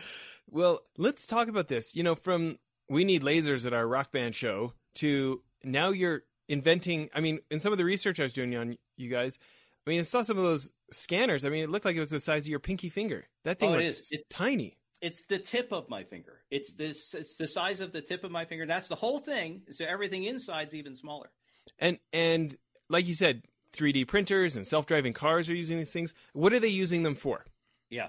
Well, 0.49 0.81
let's 0.99 1.27
talk 1.27 1.49
about 1.49 1.69
this. 1.69 1.95
You 1.95 2.03
know, 2.03 2.15
from 2.15 2.59
we 2.89 3.05
need 3.05 3.23
lasers 3.23 3.67
at 3.67 3.73
our 3.73 3.87
rock 3.87 4.13
band 4.13 4.35
show 4.35 4.75
to 4.97 5.43
now 5.65 5.91
you're 5.91 6.23
inventing. 6.53 7.09
I 7.15 7.21
mean, 7.21 7.41
in 7.51 7.59
some 7.59 7.73
of 7.73 7.79
the 7.79 7.85
research 7.85 8.21
I 8.21 8.25
was 8.25 8.33
doing 8.33 8.55
on 8.55 8.77
you 8.97 9.09
guys, 9.09 9.39
I 9.87 9.91
mean, 9.91 9.99
I 9.99 10.03
saw 10.03 10.23
some 10.23 10.37
of 10.37 10.45
those 10.45 10.71
scanners. 10.91 11.45
I 11.45 11.49
mean, 11.49 11.65
it 11.65 11.71
looked 11.71 11.85
like 11.85 11.97
it 11.97 12.01
was 12.01 12.11
the 12.11 12.21
size 12.21 12.43
of 12.43 12.49
your 12.49 12.61
pinky 12.61 12.89
finger. 12.89 13.25
That 13.45 13.59
thing 13.59 13.71
oh, 13.71 13.79
it 13.79 13.87
is. 13.87 14.09
It's 14.13 14.25
tiny. 14.29 14.77
It's 15.01 15.25
the 15.25 15.39
tip 15.39 15.73
of 15.73 15.89
my 15.89 16.05
finger. 16.05 16.39
It's 16.51 16.75
this. 16.75 17.15
It's 17.15 17.37
the 17.37 17.49
size 17.49 17.81
of 17.81 17.93
the 17.93 18.03
tip 18.03 18.23
of 18.23 18.31
my 18.31 18.45
finger. 18.45 18.67
That's 18.67 18.87
the 18.87 18.95
whole 18.95 19.19
thing. 19.19 19.63
So 19.71 19.85
everything 19.85 20.25
inside's 20.25 20.75
even 20.75 20.95
smaller. 20.95 21.31
And 21.79 21.99
and 22.13 22.55
like 22.89 23.07
you 23.07 23.15
said, 23.15 23.43
3D 23.73 24.07
printers 24.07 24.55
and 24.55 24.67
self-driving 24.67 25.15
cars 25.15 25.49
are 25.49 25.55
using 25.55 25.79
these 25.79 25.93
things. 25.93 26.15
What 26.35 26.53
are 26.53 26.61
they 26.61 26.69
using 26.69 27.03
them 27.03 27.15
for? 27.15 27.47
Yeah. 27.91 28.09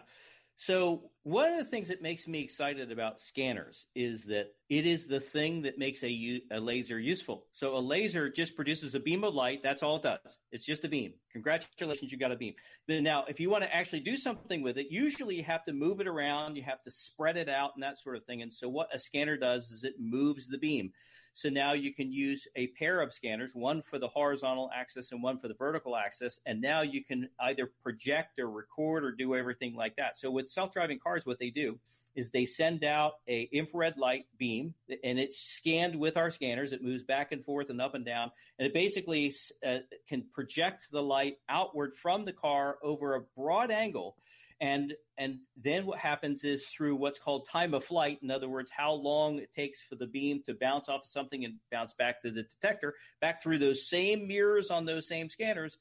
So 0.56 1.10
one 1.24 1.50
of 1.50 1.58
the 1.58 1.66
things 1.66 1.88
that 1.88 2.02
makes 2.02 2.28
me 2.28 2.42
excited 2.42 2.92
about 2.92 3.20
scanners 3.20 3.88
is 3.96 4.24
that 4.26 4.54
it 4.70 4.86
is 4.86 5.08
the 5.08 5.20
thing 5.20 5.62
that 5.64 5.78
makes 5.78 6.04
a, 6.04 6.42
a 6.52 6.60
laser 6.60 7.00
useful. 7.00 7.48
So 7.52 7.76
a 7.76 7.80
laser 7.80 8.30
just 8.30 8.56
produces 8.56 8.96
a 8.96 9.00
beam 9.00 9.24
of 9.24 9.34
light. 9.34 9.62
That's 9.64 9.84
all 9.84 9.98
it 9.98 10.04
does. 10.04 10.40
It's 10.52 10.66
just 10.66 10.86
a 10.86 10.88
beam. 10.88 11.14
Congratulations, 11.32 12.12
you 12.12 12.18
got 12.18 12.32
a 12.32 12.36
beam. 12.38 12.54
But 12.88 13.02
now, 13.02 13.26
if 13.28 13.40
you 13.40 13.50
want 13.50 13.64
to 13.64 13.76
actually 13.76 14.02
do 14.02 14.16
something 14.16 14.62
with 14.62 14.78
it, 14.78 14.88
usually 14.90 15.36
you 15.36 15.44
have 15.44 15.64
to 15.66 15.74
move 15.74 16.00
it 16.00 16.08
around. 16.08 16.56
You 16.56 16.64
have 16.64 16.84
to 16.84 16.92
spread 16.92 17.38
it 17.38 17.50
out 17.50 17.72
and 17.76 17.84
that 17.84 18.00
sort 18.00 18.16
of 18.16 18.26
thing. 18.26 18.42
And 18.42 18.54
so 18.54 18.70
what 18.70 18.94
a 18.94 19.00
scanner 19.00 19.38
does 19.38 19.72
is 19.72 19.84
it 19.84 19.96
moves 20.00 20.48
the 20.48 20.60
beam. 20.60 20.92
So 21.34 21.50
now 21.50 21.74
you 21.74 21.94
can 21.94 22.12
use 22.12 22.48
a 22.56 22.68
pair 22.80 23.02
of 23.02 23.12
scanners, 23.12 23.54
one 23.54 23.82
for 23.82 24.00
the 24.00 24.08
horizontal 24.08 24.70
axis 24.74 25.12
and 25.12 25.22
one 25.22 25.40
for 25.40 25.48
the 25.48 25.56
vertical 25.56 25.96
axis. 25.96 26.40
And 26.46 26.62
now 26.62 26.82
you 26.82 27.04
can 27.04 27.30
either 27.40 27.72
project 27.82 28.40
or 28.40 28.50
record 28.50 29.04
or 29.04 29.12
do 29.12 29.36
everything 29.36 29.76
like 29.76 29.96
that. 29.98 30.18
So 30.18 30.30
with 30.32 30.50
self-driving 30.50 31.00
cars, 31.00 31.26
what 31.26 31.40
they 31.40 31.50
do 31.50 31.80
is 32.16 32.30
they 32.30 32.46
send 32.46 32.84
out 32.84 33.14
a 33.28 33.50
infrared 33.52 33.98
light 33.98 34.26
beam 34.38 34.76
and 35.04 35.20
it's 35.20 35.40
scanned 35.40 35.96
with 35.96 36.16
our 36.16 36.30
scanners. 36.30 36.72
It 36.72 36.84
moves 36.84 37.04
back 37.04 37.32
and 37.32 37.44
forth 37.44 37.72
and 37.72 37.82
up 37.82 37.96
and 37.96 38.06
down. 38.06 38.32
And 38.60 38.68
it 38.68 38.74
basically 38.74 39.34
uh, 39.66 39.80
can 40.08 40.26
project 40.34 40.88
the 40.92 41.02
light 41.02 41.38
outward 41.50 41.96
from 41.96 42.26
the 42.26 42.34
car 42.34 42.78
over 42.84 43.16
a 43.16 43.22
broad 43.36 43.72
angle 43.72 44.16
and 44.64 44.94
and 45.18 45.40
then 45.62 45.86
what 45.86 46.00
happens 46.00 46.46
is 46.46 46.64
through 46.66 46.96
what's 46.96 47.20
called 47.20 47.46
time 47.48 47.74
of 47.74 47.84
flight 47.84 48.18
in 48.24 48.32
other 48.32 48.48
words 48.48 48.72
how 48.76 48.94
long 48.94 49.38
it 49.38 49.54
takes 49.54 49.82
for 49.82 49.96
the 49.96 50.08
beam 50.08 50.42
to 50.46 50.54
bounce 50.54 50.88
off 50.88 51.02
of 51.02 51.08
something 51.08 51.44
and 51.44 51.56
bounce 51.70 51.94
back 51.94 52.22
to 52.22 52.32
the 52.32 52.44
detector 52.44 52.96
back 53.20 53.44
through 53.44 53.58
those 53.58 53.88
same 53.88 54.26
mirrors 54.26 54.72
on 54.72 54.86
those 54.86 55.06
same 55.06 55.30
scanners 55.30 55.78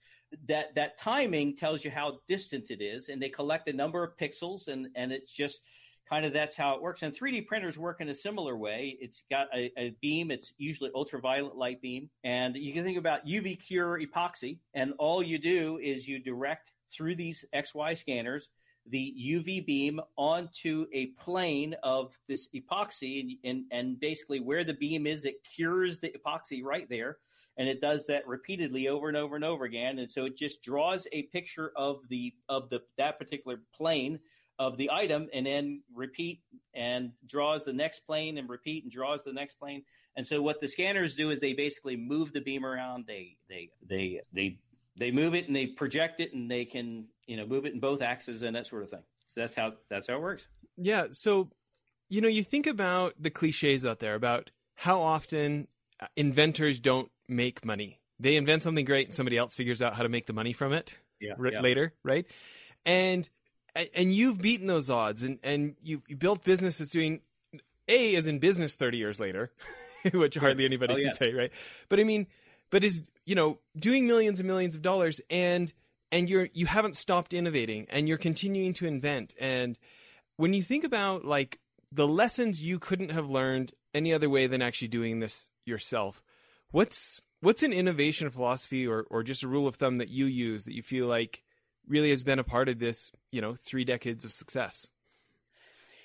that 0.49 0.75
that 0.75 0.99
timing 0.99 1.57
tells 1.57 1.85
you 1.85 1.91
how 1.93 2.19
distant 2.27 2.71
it 2.71 2.83
is 2.83 3.09
and 3.09 3.23
they 3.23 3.29
collect 3.29 3.69
a 3.69 3.73
number 3.73 4.03
of 4.03 4.17
pixels 4.17 4.67
and 4.67 4.89
and 4.97 5.13
it's 5.13 5.33
just 5.33 5.61
kind 6.11 6.27
of 6.27 6.33
that's 6.35 6.57
how 6.57 6.75
it 6.75 6.83
works. 6.83 7.03
And 7.03 7.15
3d 7.15 7.47
printers 7.47 7.79
work 7.79 8.03
in 8.03 8.11
a 8.11 8.15
similar 8.15 8.55
way. 8.55 8.99
It's 9.01 9.23
got 9.31 9.47
a, 9.55 9.73
a 9.79 9.97
beam. 10.03 10.31
It's 10.31 10.53
usually 10.59 10.91
ultraviolet 10.95 11.57
light 11.57 11.81
beam. 11.81 12.11
And 12.23 12.55
you 12.55 12.75
can 12.75 12.85
think 12.85 12.99
about 12.99 13.25
uv 13.25 13.67
cure 13.67 13.99
epoxy 13.99 14.59
and 14.75 14.93
all 14.99 15.23
you 15.23 15.39
do 15.39 15.79
is 15.79 16.07
you 16.07 16.19
direct 16.19 16.73
through 16.93 17.15
these 17.15 17.47
xy 17.55 17.97
scanners 17.97 18.49
the 18.87 19.15
UV 19.19 19.65
beam 19.65 20.01
onto 20.17 20.87
a 20.93 21.07
plane 21.19 21.75
of 21.83 22.19
this 22.29 22.49
epoxy, 22.55 23.21
and, 23.21 23.33
and, 23.45 23.65
and 23.71 24.01
basically 24.01 24.41
where 24.41 24.65
the 24.65 24.75
beam 24.75 25.07
is, 25.07 25.25
it 25.25 25.45
cures 25.45 25.99
the 25.99 26.11
epoxy 26.11 26.63
right 26.65 26.89
there, 26.89 27.19
and 27.57 27.69
it 27.69 27.81
does 27.81 28.07
that 28.07 28.27
repeatedly 28.27 28.89
over 28.89 29.09
and 29.09 29.17
over 29.17 29.37
and 29.37 29.45
over 29.45 29.65
again, 29.65 29.99
and 29.99 30.11
so 30.11 30.25
it 30.25 30.37
just 30.37 30.63
draws 30.63 31.07
a 31.13 31.25
picture 31.25 31.73
of 31.77 32.09
the 32.09 32.35
of 32.49 32.71
the 32.71 32.81
that 32.97 33.19
particular 33.19 33.61
plane 33.75 34.19
of 34.59 34.77
the 34.77 34.91
item, 34.91 35.29
and 35.33 35.47
then 35.47 35.83
repeat 35.95 36.41
and 36.75 37.13
draws 37.27 37.65
the 37.65 37.73
next 37.73 38.01
plane, 38.01 38.39
and 38.39 38.49
repeat 38.49 38.85
and 38.85 38.93
draws 38.93 39.23
the 39.25 39.33
next 39.33 39.55
plane, 39.55 39.83
and 40.17 40.27
so 40.27 40.43
what 40.43 40.61
the 40.61 40.69
scanners 40.69 41.15
do 41.15 41.31
is 41.31 41.41
they 41.41 41.55
basically 41.55 41.97
move 41.97 42.33
the 42.33 42.41
beam 42.41 42.67
around, 42.67 43.05
they 43.07 43.37
they 43.49 43.71
they 43.87 44.21
they 44.33 44.59
they 44.97 45.11
move 45.11 45.35
it 45.35 45.47
and 45.47 45.57
they 45.57 45.67
project 45.67 46.21
it 46.21 46.33
and 46.35 46.51
they 46.51 46.65
can 46.65 47.07
you 47.27 47.37
know 47.37 47.47
move 47.47 47.67
it 47.67 47.73
in 47.73 47.81
both 47.81 48.03
axes 48.03 48.43
and 48.43 48.57
that 48.57 48.67
sort 48.67 48.83
of 48.83 48.91
thing. 48.91 49.03
So 49.29 49.41
that's 49.41 49.55
how 49.55 49.75
that's 49.89 50.09
how 50.09 50.17
it 50.17 50.21
works. 50.23 50.47
Yeah. 50.77 51.07
So 51.13 51.51
you 52.09 52.21
know 52.21 52.29
you 52.29 52.43
think 52.45 52.67
about 52.67 53.15
the 53.19 53.31
cliches 53.31 53.87
out 53.87 54.01
there 54.01 54.15
about 54.15 54.51
how 54.75 55.01
often 55.01 55.69
inventors 56.17 56.79
don't 56.79 57.11
make 57.29 57.65
money. 57.65 58.01
They 58.19 58.37
invent 58.37 58.63
something 58.63 58.85
great 58.85 59.09
and 59.09 59.15
somebody 59.15 59.37
else 59.37 59.55
figures 59.55 59.83
out 59.83 59.95
how 59.95 60.03
to 60.03 60.09
make 60.09 60.27
the 60.27 60.33
money 60.33 60.53
from 60.53 60.73
it 60.73 60.97
yeah, 61.21 61.35
r- 61.39 61.47
yeah. 61.53 61.61
later 61.61 61.95
right? 62.03 62.27
And 62.85 63.29
and 63.75 64.13
you've 64.13 64.39
beaten 64.41 64.67
those 64.67 64.91
odds 64.91 65.23
and 65.23 65.39
and 65.43 65.77
you, 65.83 66.03
you 66.07 66.17
built 66.17 66.45
business 66.45 66.79
that's 66.79 66.91
doing 66.91 67.21
a 67.89 68.15
is 68.15 68.27
in 68.27 68.39
business 68.39 68.75
30 68.75 68.99
years 68.99 69.19
later 69.19 69.51
which 70.13 70.35
hardly 70.37 70.65
anybody 70.65 70.95
Oh, 70.95 70.97
can 70.97 71.13
say 71.13 71.33
right? 71.33 71.53
But 71.89 72.01
i 72.01 72.05
mean 72.05 72.27
but 72.71 72.85
is 72.85 73.01
you 73.25 73.35
know 73.35 73.59
doing 73.77 74.07
millions 74.07 74.41
and 74.41 74.47
millions 74.47 74.75
of 74.75 74.83
dollars 74.83 75.21
and 75.31 75.73
and 76.11 76.29
you're 76.29 76.49
you 76.53 76.67
haven't 76.67 76.97
stopped 76.97 77.33
innovating 77.33 77.87
and 77.89 78.09
you're 78.09 78.19
continuing 78.19 78.75
to 78.75 78.87
invent. 78.87 79.35
And 79.41 79.79
when 80.37 80.55
you 80.55 80.63
think 80.63 80.85
about 80.85 81.25
like 81.25 81.61
the 81.91 82.09
lessons 82.09 82.61
you 82.61 82.79
couldn't 82.79 83.11
have 83.11 83.29
learned 83.29 83.73
any 83.95 84.13
other 84.13 84.29
way 84.29 84.47
than 84.47 84.63
actually 84.63 84.89
doing 84.89 85.21
this 85.21 85.51
yourself 85.67 86.23
what's 86.73 87.21
what's 87.41 87.63
an 87.63 87.73
innovation 87.73 88.29
philosophy 88.31 88.87
or 88.87 89.07
or 89.11 89.23
just 89.23 89.45
a 89.45 89.49
rule 89.49 89.69
of 89.69 89.77
thumb 89.77 89.99
that 89.99 90.09
you 90.09 90.27
use 90.27 90.65
that 90.65 90.75
you 90.75 90.83
feel 90.83 91.07
like 91.07 91.45
really 91.87 92.11
has 92.11 92.23
been 92.23 92.39
a 92.39 92.45
part 92.45 92.69
of 92.69 92.81
this 92.81 93.13
you 93.31 93.41
know 93.41 93.55
three 93.55 93.85
decades 93.85 94.25
of 94.25 94.33
success? 94.33 94.89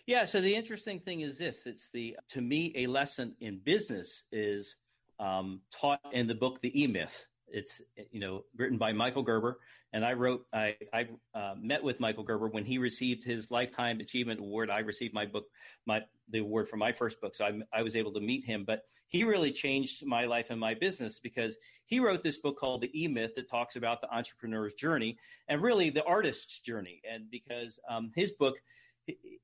Yeah 0.06 0.26
so 0.26 0.40
the 0.40 0.56
interesting 0.56 1.00
thing 1.00 1.22
is 1.22 1.40
this. 1.40 1.66
It's 1.66 1.90
the 1.90 2.18
to 2.30 2.42
me 2.42 2.72
a 2.76 2.88
lesson 2.88 3.36
in 3.40 3.58
business 3.58 4.24
is 4.32 4.76
um, 5.20 5.62
taught 5.72 6.02
in 6.12 6.28
the 6.28 6.36
book 6.36 6.62
the 6.62 6.82
e-myth. 6.82 7.26
It's 7.48 7.82
you 8.12 8.20
know 8.20 8.44
written 8.58 8.78
by 8.78 8.92
michael 8.92 9.24
gerber. 9.24 9.60
And 9.94 10.04
i 10.04 10.14
wrote 10.14 10.46
i 10.54 10.76
i 10.94 11.08
uh, 11.34 11.56
met 11.58 11.82
with 11.82 12.00
michael 12.00 12.24
gerber 12.24 12.50
when 12.50 12.66
he 12.66 12.78
received 12.78 13.24
his 13.24 13.52
lifetime 13.52 14.00
achievement 14.00 14.42
award. 14.42 14.70
I 14.70 14.80
received 14.80 15.14
my 15.14 15.26
book 15.26 15.46
my 15.86 16.02
the 16.30 16.40
award 16.40 16.68
for 16.68 16.78
my 16.78 16.92
first 16.92 17.22
book 17.22 17.36
so 17.36 17.46
I, 17.46 17.60
I 17.72 17.84
was 17.84 17.96
able 17.96 18.14
to 18.14 18.20
meet 18.20 18.44
him. 18.44 18.66
But 18.66 18.84
he 19.08 19.24
really 19.24 19.52
changed 19.52 20.06
my 20.06 20.26
life 20.26 20.50
and 20.50 20.60
my 20.60 20.74
business 20.74 21.20
because 21.20 21.58
he 21.86 22.00
wrote 22.00 22.24
this 22.24 22.40
book 22.40 22.60
called 22.60 22.82
the 22.82 23.02
e-myth 23.02 23.36
that 23.36 23.50
talks 23.50 23.78
about 23.78 24.02
the 24.02 24.14
entrepreneur's 24.14 24.74
journey 24.74 25.18
and 25.48 25.62
really 25.62 25.90
the 25.90 26.04
artist's 26.04 26.60
journey. 26.60 27.02
And 27.10 27.32
because 27.32 27.80
um, 27.90 28.12
his 28.16 28.34
book 28.34 28.56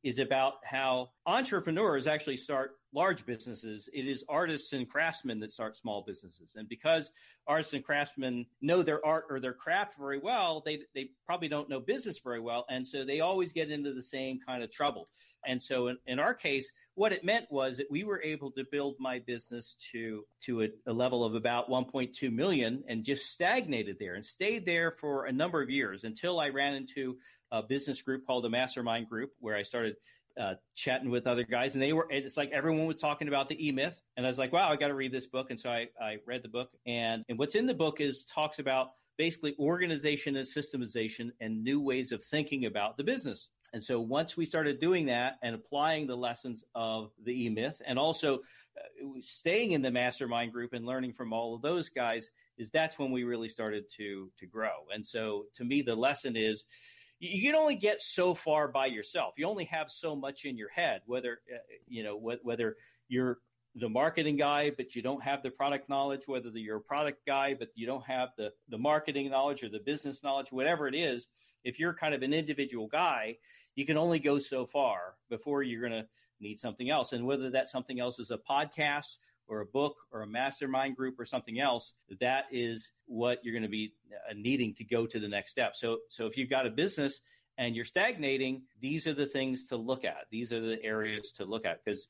is 0.03 0.20
about 0.20 0.56
how 0.65 1.12
entrepreneurs 1.25 2.08
actually 2.08 2.38
start 2.38 2.77
large 2.94 3.26
businesses. 3.26 3.90
It 3.94 4.08
is 4.08 4.24
artists 4.30 4.74
and 4.74 4.90
craftsmen 4.90 5.40
that 5.40 5.52
start 5.52 5.76
small 5.76 6.04
businesses. 6.06 6.56
And 6.56 6.70
because 6.70 7.12
artists 7.48 7.74
and 7.74 7.84
craftsmen 7.84 8.46
know 8.62 8.84
their 8.84 9.06
art 9.06 9.26
or 9.30 9.40
their 9.40 9.54
craft 9.54 9.98
very 9.98 10.20
well, 10.20 10.62
they, 10.66 10.82
they 10.94 11.10
probably 11.26 11.48
don't 11.48 11.70
know 11.70 11.80
business 11.80 12.20
very 12.20 12.40
well. 12.40 12.66
And 12.70 12.88
so 12.88 13.04
they 13.04 13.20
always 13.20 13.54
get 13.54 13.72
into 13.72 13.94
the 13.94 14.04
same 14.04 14.40
kind 14.46 14.64
of 14.64 14.72
trouble. 14.72 15.10
And 15.46 15.62
so 15.62 15.88
in, 15.88 15.98
in 16.08 16.20
our 16.20 16.34
case, 16.34 16.72
what 16.96 17.12
it 17.12 17.26
meant 17.26 17.52
was 17.52 17.78
that 17.78 17.92
we 17.92 18.04
were 18.04 18.22
able 18.22 18.52
to 18.52 18.64
build 18.72 18.96
my 19.00 19.20
business 19.20 19.76
to, 19.92 20.24
to 20.44 20.64
a, 20.64 20.68
a 20.88 20.94
level 20.94 21.24
of 21.26 21.36
about 21.36 21.70
1.2 21.70 22.32
million 22.32 22.84
and 22.88 23.04
just 23.04 23.32
stagnated 23.32 23.98
there 24.00 24.16
and 24.16 24.24
stayed 24.24 24.66
there 24.66 24.92
for 24.92 25.26
a 25.26 25.32
number 25.32 25.62
of 25.62 25.70
years 25.70 26.04
until 26.04 26.40
I 26.40 26.50
ran 26.50 26.76
into 26.76 27.18
a 27.52 27.62
business 27.62 28.02
group 28.02 28.26
called 28.26 28.44
the 28.44 28.50
Mastermind 28.50 29.10
Group, 29.10 29.32
where 29.40 29.56
I 29.56 29.62
started 29.62 29.96
uh, 30.40 30.56
chatting 30.75 31.10
with 31.10 31.28
other 31.28 31.44
guys, 31.44 31.75
and 31.75 31.82
they 31.82 31.94
were. 31.94 32.08
It's 32.10 32.38
like 32.38 32.52
everyone 32.52 32.88
was 32.88 33.00
talking 33.00 33.28
about 33.28 33.50
the 33.50 33.68
E 33.68 33.72
Myth, 33.72 34.00
and 34.18 34.25
I 34.25 34.30
was 34.30 34.38
like, 34.38 34.52
"Wow, 34.52 34.70
I 34.70 34.75
got 34.75 34.88
to 34.88 34.96
read 34.96 35.12
this 35.12 35.28
book." 35.28 35.50
And 35.50 35.60
so 35.60 35.70
I, 35.70 35.88
I 36.02 36.18
read 36.25 36.44
the 36.44 36.50
book, 36.50 36.70
and 36.86 37.24
and 37.30 37.38
what's 37.38 37.56
in 37.56 37.66
the 37.66 37.74
book 37.74 38.02
is 38.02 38.25
talks 38.25 38.60
about 38.60 38.92
basically 39.18 39.56
organization 39.60 40.36
and 40.36 40.48
systemization 40.48 41.32
and 41.40 41.63
new 41.63 41.80
ways 41.80 42.12
of 42.12 42.24
thinking 42.24 42.66
about 42.66 42.98
the 42.98 43.04
business. 43.04 43.50
And 43.74 43.84
so 43.84 44.00
once 44.00 44.36
we 44.36 44.46
started 44.46 44.80
doing 44.80 45.06
that 45.08 45.38
and 45.44 45.56
applying 45.56 46.08
the 46.08 46.18
lessons 46.18 46.63
of 46.74 47.12
the 47.24 47.46
E 47.46 47.50
Myth, 47.50 47.82
and 47.86 48.00
also 48.00 48.38
uh, 48.38 49.20
staying 49.22 49.72
in 49.72 49.82
the 49.82 49.92
mastermind 49.92 50.52
group 50.52 50.74
and 50.74 50.86
learning 50.86 51.13
from 51.13 51.32
all 51.32 51.54
of 51.54 51.62
those 51.62 51.90
guys, 51.90 52.30
is 52.58 52.70
that's 52.70 52.98
when 52.98 53.12
we 53.12 53.24
really 53.24 53.50
started 53.50 53.86
to 53.98 54.32
to 54.40 54.46
grow. 54.48 54.88
And 54.94 55.06
so 55.06 55.46
to 55.56 55.63
me, 55.63 55.82
the 55.82 55.96
lesson 55.96 56.36
is 56.36 56.66
you 57.24 57.50
can 57.50 57.56
only 57.56 57.75
get 57.75 58.01
so 58.01 58.34
far 58.34 58.68
by 58.68 58.88
yourself. 58.88 59.36
You 59.38 59.48
only 59.48 59.65
have 59.65 59.89
so 59.89 60.15
much 60.15 60.44
in 60.44 60.58
your 60.58 60.70
head. 60.70 61.01
Whether 61.06 61.39
uh, 61.53 61.58
you 61.88 62.03
know 62.03 62.18
whether 62.18 62.75
you're 63.08 63.39
the 63.75 63.89
marketing 63.89 64.36
guy, 64.36 64.72
but 64.75 64.94
you 64.96 65.01
don't 65.01 65.24
have 65.24 65.42
the 65.42 65.50
product 65.50 65.89
knowledge. 65.89 66.27
Whether 66.27 66.50
you're 66.50 66.77
a 66.77 66.82
product 66.82 67.25
guy, 67.25 67.53
but 67.53 67.70
you 67.75 67.88
don't 67.88 68.06
have 68.06 68.30
the 68.38 68.51
the 68.68 68.77
marketing 68.77 69.30
knowledge 69.32 69.63
or 69.63 69.70
the 69.70 69.80
business 69.80 70.22
knowledge, 70.22 70.51
whatever 70.51 70.88
it 70.88 70.96
is. 70.96 71.27
If 71.63 71.80
you're 71.80 71.94
kind 71.94 72.13
of 72.13 72.24
an 72.24 72.34
individual 72.34 72.88
guy, 72.88 73.38
you 73.75 73.86
can 73.86 73.96
only 73.96 74.20
go 74.20 74.38
so 74.38 74.65
far 74.65 75.15
before 75.30 75.63
you're 75.63 75.88
going 75.88 76.03
to 76.03 76.08
need 76.42 76.60
something 76.60 76.89
else. 76.89 77.13
And 77.13 77.25
whether 77.25 77.50
that 77.51 77.70
something 77.70 78.01
else 78.01 78.20
is 78.20 78.32
a 78.32 78.38
podcast 78.38 79.15
or 79.48 79.62
a 79.62 79.66
book 79.66 79.96
or 80.12 80.22
a 80.22 80.28
mastermind 80.28 80.96
group 80.96 81.20
or 81.20 81.26
something 81.26 81.60
else, 81.60 81.94
that 82.20 82.46
is 82.52 82.92
what 83.06 83.40
you're 83.44 83.54
going 83.54 83.64
to 83.64 83.70
be 83.70 83.94
uh, 84.30 84.34
needing 84.36 84.74
to 84.76 84.84
go 84.84 85.06
to 85.06 85.20
the 85.20 85.28
next 85.28 85.52
step. 85.52 85.76
So, 85.76 86.00
so 86.10 86.26
if 86.28 86.38
you've 86.38 86.50
got 86.50 86.66
a 86.66 86.70
business 86.70 87.22
and 87.58 87.76
you're 87.76 87.86
stagnating, 87.86 88.64
these 88.82 89.06
are 89.06 89.14
the 89.14 89.26
things 89.26 89.66
to 89.68 89.78
look 89.78 90.06
at. 90.06 90.26
These 90.32 90.52
are 90.52 90.62
the 90.62 90.82
areas 90.84 91.32
to 91.38 91.46
look 91.46 91.66
at 91.66 91.84
because, 91.84 92.08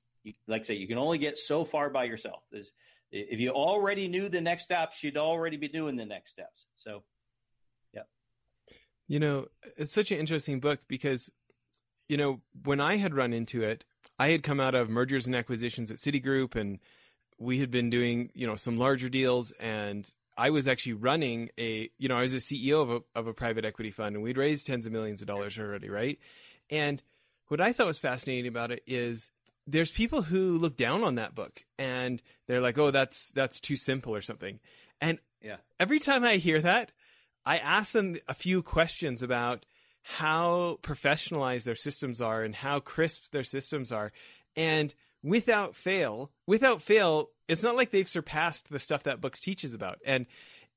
like 0.48 0.62
I 0.62 0.63
say, 0.63 0.75
you 0.75 0.88
can 0.88 0.98
only 0.98 1.18
get 1.18 1.38
so 1.38 1.66
far 1.66 1.90
by 1.90 2.06
yourself. 2.06 2.44
There's, 2.52 2.72
if 3.12 3.40
you 3.40 3.52
already 3.52 4.08
knew 4.08 4.30
the 4.30 4.42
next 4.42 4.63
steps, 4.63 5.04
you'd 5.04 5.18
already 5.18 5.58
be 5.58 5.68
doing 5.68 5.96
the 5.96 6.06
next 6.06 6.32
steps. 6.32 6.66
So, 6.78 7.04
yeah. 7.94 8.04
You 9.08 9.20
know, 9.20 9.48
it's 9.75 9.92
such 9.92 10.12
an 10.12 10.18
interesting 10.18 10.60
book 10.60 10.80
because, 10.88 11.30
you 12.08 12.18
know, 12.18 12.42
when 12.63 12.80
I 12.80 12.98
had 12.98 13.13
run 13.13 13.34
into 13.34 13.62
it, 13.63 13.86
I 14.18 14.30
had 14.30 14.44
come 14.44 14.60
out 14.60 14.75
of 14.75 14.90
mergers 14.90 15.28
and 15.28 15.36
acquisitions 15.36 15.92
at 15.92 15.98
Citigroup 15.98 16.56
and 16.56 16.80
we 17.38 17.60
had 17.60 17.72
been 17.72 17.90
doing, 17.90 18.32
you 18.34 18.48
know, 18.48 18.56
some 18.56 18.78
larger 18.78 19.10
deals 19.10 19.52
and 19.60 20.12
I 20.36 20.50
was 20.50 20.68
actually 20.68 20.94
running 20.94 21.50
a, 21.60 21.90
you 21.98 22.10
know, 22.10 22.18
I 22.18 22.22
was 22.22 22.34
a 22.34 22.38
CEO 22.38 22.82
of 22.82 22.90
a, 22.90 23.02
of 23.16 23.28
a 23.28 23.34
private 23.34 23.66
equity 23.66 23.92
fund 23.92 24.16
and 24.16 24.24
we'd 24.24 24.38
raised 24.38 24.66
tens 24.66 24.88
of 24.88 24.92
millions 24.92 25.22
of 25.22 25.28
dollars 25.28 25.58
already, 25.58 25.90
right? 25.90 26.20
And 26.70 27.02
what 27.48 27.62
I 27.62 27.74
thought 27.74 27.88
was 27.88 28.00
fascinating 28.00 28.48
about 28.48 28.72
it 28.72 28.84
is 28.88 29.30
there's 29.68 29.92
people 29.92 30.24
who 30.24 30.58
look 30.58 30.75
down 30.75 31.04
on 31.04 31.16
that 31.16 31.36
book 31.36 31.63
and 31.78 32.22
they're 32.48 32.62
like, 32.62 32.78
"Oh, 32.78 32.92
that's 32.92 33.32
that's 33.32 33.60
too 33.60 33.78
simple 33.78 34.16
or 34.16 34.22
something." 34.22 34.60
And 35.00 35.20
yeah. 35.42 35.58
every 35.80 36.00
time 36.00 36.24
I 36.24 36.38
hear 36.38 36.62
that, 36.62 36.92
I 37.46 37.58
ask 37.58 37.92
them 37.94 38.18
a 38.28 38.34
few 38.34 38.62
questions 38.62 39.22
about 39.22 39.66
how 40.02 40.80
professionalized 40.82 41.63
their 41.63 41.75
systems 41.75 42.22
are 42.22 42.44
and 42.44 42.56
how 42.56 42.80
crisp 42.80 43.32
their 43.32 43.44
systems 43.44 43.92
are. 43.92 44.12
And 44.56 44.94
without 45.24 45.75
fail, 45.75 46.32
without 46.46 46.82
fail, 46.82 47.30
it's 47.48 47.63
not 47.63 47.75
like 47.75 47.92
they've 47.92 48.10
surpassed 48.10 48.70
the 48.70 48.80
stuff 48.80 49.03
that 49.03 49.22
books 49.22 49.39
teaches 49.39 49.74
about. 49.74 50.00
And 50.06 50.25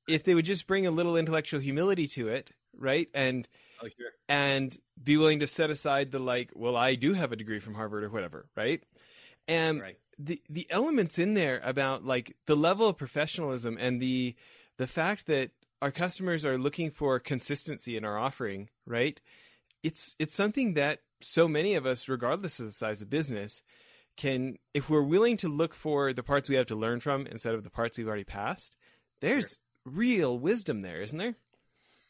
if 0.07 0.23
they 0.23 0.35
would 0.35 0.45
just 0.45 0.67
bring 0.67 0.87
a 0.87 0.91
little 0.91 1.17
intellectual 1.17 1.59
humility 1.59 2.07
to 2.07 2.29
it, 2.29 2.51
right? 2.77 3.09
And 3.13 3.47
oh, 3.83 3.87
sure. 3.87 4.11
and 4.29 4.75
be 5.01 5.17
willing 5.17 5.41
to 5.41 5.47
set 5.47 5.69
aside 5.69 6.11
the 6.11 6.19
like, 6.19 6.51
well, 6.55 6.75
I 6.75 6.95
do 6.95 7.13
have 7.13 7.31
a 7.31 7.35
degree 7.35 7.59
from 7.59 7.75
Harvard 7.75 8.03
or 8.03 8.09
whatever, 8.09 8.47
right? 8.55 8.81
And 9.47 9.81
right. 9.81 9.97
the 10.17 10.41
the 10.49 10.67
elements 10.69 11.19
in 11.19 11.33
there 11.33 11.61
about 11.63 12.05
like 12.05 12.35
the 12.45 12.55
level 12.55 12.87
of 12.87 12.97
professionalism 12.97 13.77
and 13.79 14.01
the 14.01 14.35
the 14.77 14.87
fact 14.87 15.27
that 15.27 15.51
our 15.81 15.91
customers 15.91 16.43
are 16.43 16.57
looking 16.57 16.89
for 16.89 17.19
consistency 17.19 17.97
in 17.97 18.03
our 18.03 18.17
offering, 18.17 18.69
right? 18.85 19.21
It's 19.83 20.15
it's 20.19 20.35
something 20.35 20.73
that 20.73 20.99
so 21.21 21.47
many 21.47 21.75
of 21.75 21.85
us, 21.85 22.07
regardless 22.07 22.59
of 22.59 22.67
the 22.67 22.71
size 22.71 23.01
of 23.01 23.09
business, 23.09 23.61
can 24.17 24.57
if 24.73 24.89
we're 24.89 25.01
willing 25.01 25.37
to 25.37 25.47
look 25.47 25.73
for 25.73 26.11
the 26.11 26.23
parts 26.23 26.49
we 26.49 26.55
have 26.55 26.67
to 26.67 26.75
learn 26.75 26.99
from 26.99 27.27
instead 27.27 27.53
of 27.53 27.63
the 27.63 27.69
parts 27.69 27.97
we've 27.97 28.07
already 28.07 28.23
passed, 28.23 28.75
there's 29.21 29.59
sure. 29.85 29.93
real 29.93 30.37
wisdom 30.37 30.81
there, 30.81 31.01
isn't 31.01 31.17
there? 31.17 31.35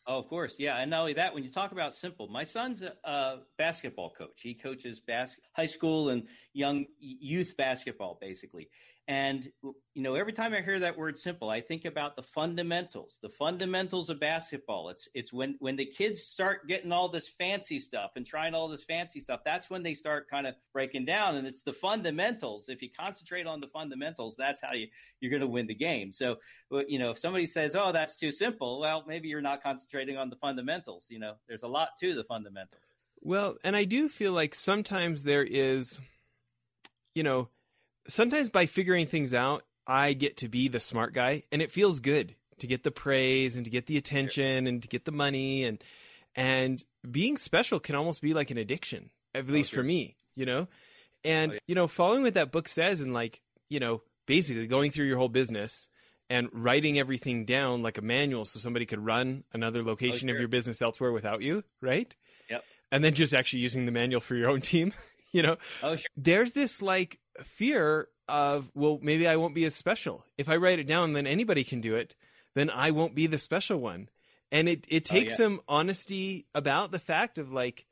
Oh, 0.10 0.20
of 0.20 0.28
course, 0.30 0.56
yeah. 0.58 0.78
And 0.78 0.90
not 0.90 1.02
only 1.02 1.14
that, 1.14 1.34
when 1.34 1.44
you 1.44 1.52
talk 1.52 1.74
about 1.74 1.94
simple, 1.94 2.30
my 2.30 2.46
son's 2.46 2.82
a, 2.82 2.94
a 3.04 3.40
basketball 3.58 4.10
coach. 4.10 4.40
He 4.42 4.54
coaches 4.54 5.02
bas- 5.02 5.38
high 5.54 5.66
school 5.66 6.10
and 6.10 6.24
young 6.54 6.86
youth 7.00 7.56
basketball, 7.58 8.18
basically. 8.22 8.70
And 9.10 9.50
you 9.64 10.04
know, 10.04 10.16
every 10.16 10.34
time 10.34 10.54
I 10.54 10.62
hear 10.62 10.80
that 10.80 10.98
word 10.98 11.18
simple, 11.18 11.50
I 11.50 11.62
think 11.62 11.86
about 11.86 12.18
the 12.18 12.24
fundamentals, 12.24 13.18
the 13.22 13.30
fundamentals 13.30 14.10
of 14.10 14.20
basketball. 14.20 14.90
It's 14.90 15.08
it's 15.14 15.32
when 15.32 15.56
when 15.60 15.78
the 15.78 15.86
kids 15.86 16.24
start 16.24 16.68
getting 16.68 16.92
all 16.92 17.08
this 17.08 17.30
fancy 17.30 17.80
stuff 17.80 18.12
and 18.18 18.26
trying 18.26 18.54
all 18.54 18.68
this 18.68 18.84
fancy 18.84 19.22
stuff, 19.22 19.42
that's 19.46 19.70
when 19.70 19.82
they 19.82 19.94
start 19.94 20.30
kind 20.30 20.46
of 20.46 20.56
breaking 20.74 21.06
down. 21.06 21.36
And 21.38 21.48
it's 21.48 21.64
the 21.64 21.72
fundamentals. 21.72 22.68
If 22.68 22.82
you 22.82 22.90
concentrate 22.98 23.48
on 23.48 23.62
the 23.62 23.68
fundamentals, 23.68 24.36
that's 24.38 24.62
how 24.62 24.74
you 24.74 24.88
you're 25.22 25.32
going 25.32 25.42
to 25.42 25.48
win 25.48 25.68
the 25.68 25.76
game. 25.76 26.12
So, 26.12 26.36
you 26.88 27.00
know, 27.00 27.12
if 27.12 27.20
somebody 27.20 27.46
says, 27.46 27.76
"Oh, 27.76 27.92
that's 27.92 28.16
too 28.18 28.32
simple," 28.32 28.80
well, 28.80 29.04
maybe 29.08 29.30
you're 29.30 29.42
not 29.42 29.64
concentrating 29.64 29.88
on 30.18 30.30
the 30.30 30.36
fundamentals. 30.36 31.08
You 31.10 31.20
know, 31.20 31.34
there's 31.48 31.64
a 31.64 31.68
lot 31.68 31.90
to 32.02 32.14
the 32.14 32.24
fundamentals. 32.24 32.82
Well, 33.22 33.58
and 33.64 33.76
I 33.76 33.84
do 33.84 34.10
feel 34.10 34.32
like 34.32 34.54
sometimes 34.56 35.24
there 35.24 35.44
is, 35.44 36.00
you 37.16 37.24
know 37.24 37.50
sometimes 38.08 38.50
by 38.50 38.66
figuring 38.66 39.08
things 39.08 39.34
out, 39.34 39.64
I 39.86 40.14
get 40.14 40.38
to 40.38 40.50
be 40.50 40.68
the 40.68 40.80
smart 40.80 41.14
guy, 41.14 41.44
and 41.52 41.62
it 41.62 41.72
feels 41.72 42.00
good 42.00 42.36
to 42.60 42.68
get 42.68 42.84
the 42.84 42.92
praise 42.92 43.56
and 43.56 43.66
to 43.66 43.72
get 43.72 43.86
the 43.86 43.98
attention 43.98 44.68
and 44.68 44.82
to 44.82 44.88
get 44.88 45.06
the 45.06 45.12
money 45.12 45.64
and 45.64 45.84
and 46.36 46.84
being 47.10 47.38
special 47.38 47.80
can 47.80 47.96
almost 47.96 48.22
be 48.22 48.34
like 48.34 48.52
an 48.52 48.58
addiction, 48.58 49.10
at 49.34 49.46
oh, 49.48 49.52
least 49.52 49.72
for 49.72 49.84
me, 49.84 50.16
you 50.36 50.46
know. 50.46 50.68
And 51.24 51.52
oh, 51.52 51.54
yeah. 51.56 51.60
you 51.68 51.76
know, 51.76 51.88
following 51.88 52.24
what 52.24 52.34
that 52.36 52.52
book 52.52 52.68
says 52.68 53.02
and 53.02 53.14
like 53.14 53.42
you 53.70 53.80
know, 53.80 54.02
basically 54.26 54.68
going 54.68 54.92
through 54.92 55.06
your 55.06 55.18
whole 55.18 55.30
business 55.30 55.88
and 56.30 56.50
writing 56.52 57.00
everything 57.00 57.46
down 57.46 57.82
like 57.82 57.98
a 57.98 58.02
manual 58.02 58.46
so 58.46 58.60
somebody 58.60 58.86
could 58.86 59.04
run 59.04 59.44
another 59.54 59.84
location 59.84 60.30
oh, 60.30 60.32
sure. 60.32 60.36
of 60.36 60.40
your 60.40 60.50
business 60.50 60.82
elsewhere 60.82 61.12
without 61.12 61.42
you, 61.42 61.64
right? 61.82 62.16
Yep. 62.50 62.64
And 62.92 63.04
then 63.04 63.14
just 63.14 63.34
actually 63.34 63.60
using 63.60 63.86
the 63.86 63.92
manual 63.92 64.22
for 64.22 64.36
your 64.36 64.50
own 64.50 64.62
team, 64.62 64.94
you 65.32 65.42
know. 65.42 65.58
Oh, 65.84 65.96
sure. 65.96 66.06
There's 66.16 66.52
this 66.52 66.82
like 66.82 67.20
fear 67.44 68.08
of 68.28 68.70
well 68.76 69.00
maybe 69.02 69.28
i 69.28 69.36
won't 69.36 69.56
be 69.56 69.66
as 69.66 69.76
special 69.76 70.26
if 70.38 70.50
i 70.50 70.56
write 70.56 70.80
it 70.80 70.88
down 70.88 71.14
then 71.14 71.26
anybody 71.26 71.64
can 71.64 71.80
do 71.80 71.96
it 71.96 72.16
then 72.56 72.70
i 72.70 72.92
won't 72.92 73.16
be 73.16 73.28
the 73.28 73.38
special 73.38 73.80
one 73.80 74.10
and 74.52 74.68
it, 74.68 74.86
it 74.90 75.08
oh, 75.10 75.14
takes 75.14 75.40
oh, 75.40 75.44
yeah. 75.44 75.50
some 75.50 75.62
honesty 75.68 76.46
about 76.54 76.92
the 76.92 77.00
fact 77.00 77.38
of 77.38 77.52
like 77.52 77.86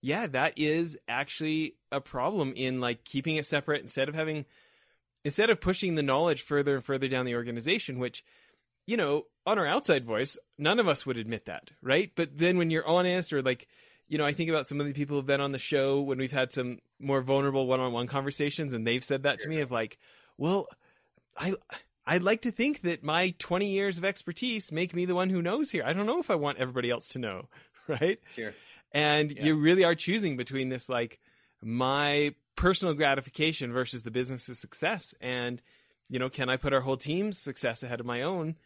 yeah 0.00 0.26
that 0.26 0.52
is 0.56 0.96
actually 1.08 1.74
a 1.90 2.00
problem 2.00 2.52
in 2.54 2.80
like 2.80 3.04
keeping 3.04 3.36
it 3.36 3.46
separate 3.46 3.80
instead 3.80 4.08
of 4.08 4.14
having 4.14 4.44
instead 5.24 5.50
of 5.50 5.60
pushing 5.60 5.94
the 5.94 6.02
knowledge 6.02 6.42
further 6.42 6.74
and 6.74 6.84
further 6.84 7.08
down 7.08 7.26
the 7.26 7.34
organization 7.34 7.98
which 7.98 8.24
you 8.86 8.96
know 8.96 9.24
on 9.46 9.58
our 9.58 9.66
outside 9.66 10.04
voice 10.04 10.38
none 10.58 10.78
of 10.78 10.88
us 10.88 11.04
would 11.04 11.16
admit 11.16 11.46
that 11.46 11.70
right 11.82 12.12
but 12.16 12.38
then 12.38 12.58
when 12.58 12.70
you're 12.70 12.86
honest 12.86 13.32
or 13.32 13.42
like 13.42 13.66
you 14.10 14.18
know, 14.18 14.26
I 14.26 14.32
think 14.32 14.50
about 14.50 14.66
some 14.66 14.80
of 14.80 14.86
the 14.88 14.92
people 14.92 15.16
who've 15.16 15.24
been 15.24 15.40
on 15.40 15.52
the 15.52 15.58
show 15.58 16.00
when 16.00 16.18
we've 16.18 16.32
had 16.32 16.52
some 16.52 16.80
more 16.98 17.22
vulnerable 17.22 17.68
one-on-one 17.68 18.08
conversations, 18.08 18.74
and 18.74 18.84
they've 18.84 19.04
said 19.04 19.22
that 19.22 19.38
to 19.38 19.48
me 19.48 19.60
of 19.60 19.70
like, 19.70 19.98
well, 20.36 20.66
I 21.38 21.54
I'd 22.04 22.24
like 22.24 22.42
to 22.42 22.50
think 22.50 22.82
that 22.82 23.04
my 23.04 23.34
20 23.38 23.66
years 23.66 23.98
of 23.98 24.04
expertise 24.04 24.72
make 24.72 24.94
me 24.94 25.04
the 25.04 25.14
one 25.14 25.30
who 25.30 25.40
knows 25.40 25.70
here. 25.70 25.84
I 25.86 25.92
don't 25.92 26.06
know 26.06 26.18
if 26.18 26.28
I 26.28 26.34
want 26.34 26.58
everybody 26.58 26.90
else 26.90 27.06
to 27.08 27.20
know, 27.20 27.48
right? 27.88 28.18
Sure. 28.34 28.52
And 28.92 29.30
yeah. 29.30 29.44
you 29.44 29.54
really 29.54 29.84
are 29.84 29.94
choosing 29.94 30.36
between 30.36 30.70
this 30.70 30.88
like 30.88 31.20
my 31.62 32.34
personal 32.60 32.94
gratification 32.94 33.72
versus 33.72 34.02
the 34.02 34.10
business's 34.10 34.60
success 34.60 35.14
and 35.20 35.62
you 36.10 36.18
know, 36.18 36.28
can 36.28 36.50
I 36.50 36.56
put 36.56 36.72
our 36.72 36.80
whole 36.80 36.96
team's 36.96 37.40
success 37.40 37.82
ahead 37.84 38.00
of 38.00 38.06
my 38.06 38.22
own? 38.22 38.56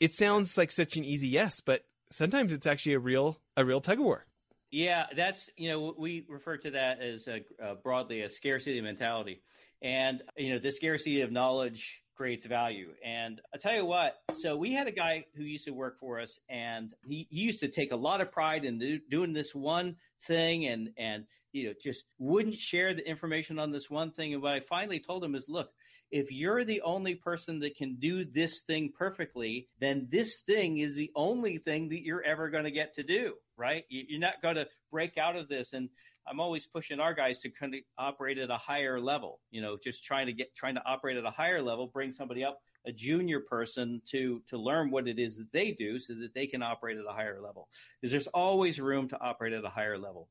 It 0.00 0.14
sounds 0.14 0.56
like 0.56 0.72
such 0.72 0.96
an 0.96 1.04
easy 1.04 1.28
yes, 1.28 1.60
but 1.60 1.84
sometimes 2.10 2.52
it's 2.52 2.66
actually 2.66 2.94
a 2.94 2.98
real 2.98 3.38
a 3.56 3.64
real 3.64 3.80
tug 3.80 3.98
of 3.98 4.04
war. 4.04 4.24
Yeah, 4.70 5.06
that's 5.14 5.50
you 5.56 5.68
know 5.68 5.94
we 5.96 6.24
refer 6.28 6.56
to 6.56 6.70
that 6.70 7.00
as 7.00 7.28
a, 7.28 7.44
uh, 7.62 7.74
broadly 7.74 8.22
a 8.22 8.28
scarcity 8.28 8.80
mentality, 8.80 9.42
and 9.82 10.22
you 10.36 10.54
know 10.54 10.58
the 10.58 10.72
scarcity 10.72 11.20
of 11.20 11.30
knowledge 11.30 12.02
creates 12.18 12.46
value. 12.46 12.88
And 13.04 13.40
I 13.54 13.58
tell 13.58 13.76
you 13.76 13.86
what, 13.86 14.16
so 14.32 14.56
we 14.56 14.74
had 14.74 14.88
a 14.88 14.92
guy 14.92 15.24
who 15.36 15.44
used 15.44 15.66
to 15.66 15.70
work 15.70 16.00
for 16.00 16.18
us, 16.18 16.40
and 16.50 16.92
he, 17.06 17.28
he 17.30 17.42
used 17.42 17.60
to 17.60 17.68
take 17.68 17.92
a 17.92 17.96
lot 17.96 18.20
of 18.20 18.32
pride 18.32 18.64
in 18.64 18.78
do, 18.78 18.98
doing 19.08 19.32
this 19.32 19.54
one 19.54 19.94
thing, 20.26 20.66
and 20.66 20.90
and 20.98 21.26
you 21.52 21.68
know 21.68 21.74
just 21.80 22.02
wouldn't 22.18 22.56
share 22.56 22.92
the 22.92 23.08
information 23.08 23.60
on 23.60 23.70
this 23.70 23.88
one 23.88 24.10
thing. 24.10 24.34
And 24.34 24.42
what 24.42 24.54
I 24.54 24.60
finally 24.60 24.98
told 24.98 25.22
him 25.22 25.36
is, 25.36 25.48
look, 25.48 25.70
if 26.10 26.32
you're 26.32 26.64
the 26.64 26.80
only 26.80 27.14
person 27.14 27.60
that 27.60 27.76
can 27.76 27.96
do 28.00 28.24
this 28.24 28.62
thing 28.66 28.92
perfectly, 28.98 29.68
then 29.80 30.08
this 30.10 30.42
thing 30.44 30.78
is 30.78 30.96
the 30.96 31.12
only 31.14 31.58
thing 31.58 31.88
that 31.90 32.02
you're 32.02 32.24
ever 32.24 32.50
going 32.50 32.64
to 32.64 32.72
get 32.72 32.94
to 32.94 33.04
do, 33.04 33.34
right? 33.56 33.84
You're 33.88 34.18
not 34.18 34.42
going 34.42 34.56
to 34.56 34.66
break 34.90 35.18
out 35.18 35.36
of 35.36 35.48
this. 35.48 35.72
And 35.72 35.88
I'm 36.30 36.40
always 36.40 36.66
pushing 36.66 37.00
our 37.00 37.14
guys 37.14 37.40
to 37.40 37.50
kind 37.50 37.74
of 37.74 37.80
operate 37.96 38.38
at 38.38 38.50
a 38.50 38.56
higher 38.56 39.00
level, 39.00 39.40
you 39.50 39.60
know, 39.60 39.76
just 39.82 40.04
trying 40.04 40.26
to 40.26 40.32
get, 40.32 40.54
trying 40.54 40.74
to 40.74 40.82
operate 40.86 41.16
at 41.16 41.24
a 41.24 41.30
higher 41.30 41.62
level, 41.62 41.86
bring 41.86 42.12
somebody 42.12 42.44
up, 42.44 42.60
a 42.86 42.92
junior 42.92 43.40
person 43.40 44.00
to, 44.06 44.42
to 44.48 44.56
learn 44.58 44.90
what 44.90 45.08
it 45.08 45.18
is 45.18 45.36
that 45.36 45.52
they 45.52 45.72
do 45.72 45.98
so 45.98 46.14
that 46.14 46.34
they 46.34 46.46
can 46.46 46.62
operate 46.62 46.96
at 46.96 47.04
a 47.08 47.12
higher 47.12 47.40
level. 47.40 47.68
Because 48.00 48.12
there's 48.12 48.26
always 48.28 48.80
room 48.80 49.08
to 49.08 49.20
operate 49.20 49.52
at 49.52 49.64
a 49.64 49.70
higher 49.70 49.98
level. 49.98 50.28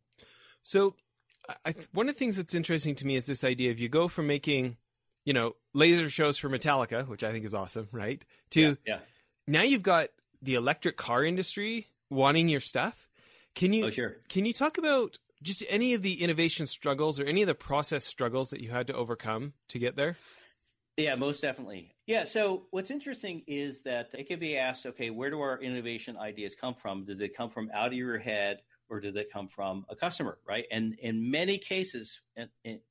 So 0.61 0.95
I, 1.65 1.75
one 1.93 2.09
of 2.09 2.15
the 2.15 2.19
things 2.19 2.37
that's 2.37 2.55
interesting 2.55 2.95
to 2.95 3.05
me 3.05 3.15
is 3.15 3.25
this 3.25 3.43
idea 3.43 3.71
of 3.71 3.79
you 3.79 3.89
go 3.89 4.07
from 4.07 4.27
making 4.27 4.77
you 5.27 5.33
know, 5.33 5.57
laser 5.73 6.09
shows 6.09 6.37
for 6.37 6.49
Metallica, 6.49 7.05
which 7.05 7.21
I 7.21 7.33
think 7.33 7.43
is 7.43 7.53
awesome, 7.53 7.89
right? 7.91 8.23
To 8.51 8.61
yeah, 8.61 8.75
yeah. 8.85 8.99
now 9.45 9.61
you've 9.61 9.83
got 9.83 10.07
the 10.41 10.55
electric 10.55 10.95
car 10.95 11.25
industry 11.25 11.87
wanting 12.09 12.47
your 12.47 12.61
stuff. 12.61 13.09
Can 13.53 13.73
you 13.73 13.87
oh, 13.87 13.89
sure. 13.89 14.15
can 14.29 14.45
you 14.45 14.53
talk 14.53 14.77
about 14.77 15.17
just 15.41 15.63
any 15.69 15.93
of 15.93 16.01
the 16.01 16.21
innovation 16.21 16.67
struggles 16.67 17.19
or 17.19 17.25
any 17.25 17.41
of 17.41 17.47
the 17.47 17.55
process 17.55 18.05
struggles 18.05 18.49
that 18.49 18.61
you 18.61 18.69
had 18.69 18.87
to 18.87 18.93
overcome 18.93 19.53
to 19.69 19.79
get 19.79 19.95
there? 19.95 20.17
Yeah, 20.97 21.13
most 21.13 21.41
definitely. 21.41 21.93
Yeah, 22.07 22.25
so 22.25 22.63
what's 22.71 22.89
interesting 22.89 23.43
is 23.45 23.83
that 23.83 24.09
it 24.17 24.27
can 24.27 24.39
be 24.39 24.57
asked, 24.57 24.87
okay, 24.87 25.11
where 25.11 25.29
do 25.29 25.39
our 25.39 25.61
innovation 25.61 26.17
ideas 26.17 26.55
come 26.55 26.73
from? 26.73 27.05
Does 27.05 27.21
it 27.21 27.37
come 27.37 27.51
from 27.51 27.69
out 27.71 27.87
of 27.87 27.93
your 27.93 28.17
head 28.17 28.61
or 28.89 28.99
did 28.99 29.15
it 29.15 29.31
come 29.31 29.47
from 29.47 29.85
a 29.89 29.95
customer, 29.95 30.39
right? 30.47 30.65
And 30.71 30.95
in 30.99 31.29
many 31.29 31.57
cases, 31.59 32.21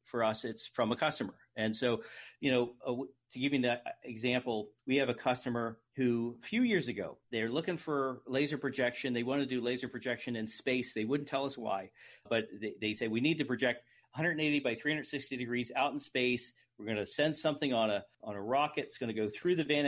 for 0.04 0.22
us, 0.22 0.44
it's 0.44 0.68
from 0.68 0.92
a 0.92 0.96
customer. 0.96 1.34
And 1.56 1.74
so, 1.74 2.02
you 2.40 2.52
know, 2.52 2.74
uh, 2.86 2.94
to 3.32 3.38
give 3.38 3.52
you 3.52 3.62
that 3.62 3.82
example, 4.04 4.68
we 4.86 4.96
have 4.96 5.08
a 5.08 5.14
customer 5.14 5.78
who 5.96 6.36
a 6.42 6.46
few 6.46 6.62
years 6.62 6.88
ago 6.88 7.16
they're 7.32 7.48
looking 7.48 7.76
for 7.76 8.20
laser 8.26 8.58
projection. 8.58 9.12
They 9.12 9.22
want 9.22 9.40
to 9.40 9.46
do 9.46 9.60
laser 9.60 9.88
projection 9.88 10.36
in 10.36 10.46
space. 10.46 10.92
They 10.92 11.04
wouldn't 11.04 11.28
tell 11.28 11.46
us 11.46 11.56
why, 11.56 11.90
but 12.28 12.46
they, 12.60 12.74
they 12.80 12.94
say 12.94 13.08
we 13.08 13.20
need 13.20 13.38
to 13.38 13.44
project 13.44 13.82
180 14.12 14.60
by 14.60 14.74
360 14.74 15.36
degrees 15.36 15.72
out 15.74 15.92
in 15.92 15.98
space. 15.98 16.52
We're 16.78 16.84
going 16.84 16.98
to 16.98 17.06
send 17.06 17.34
something 17.34 17.72
on 17.72 17.90
a 17.90 18.04
on 18.22 18.34
a 18.34 18.42
rocket. 18.42 18.84
It's 18.84 18.98
going 18.98 19.14
to 19.14 19.20
go 19.20 19.30
through 19.30 19.56
the 19.56 19.64
Van 19.64 19.86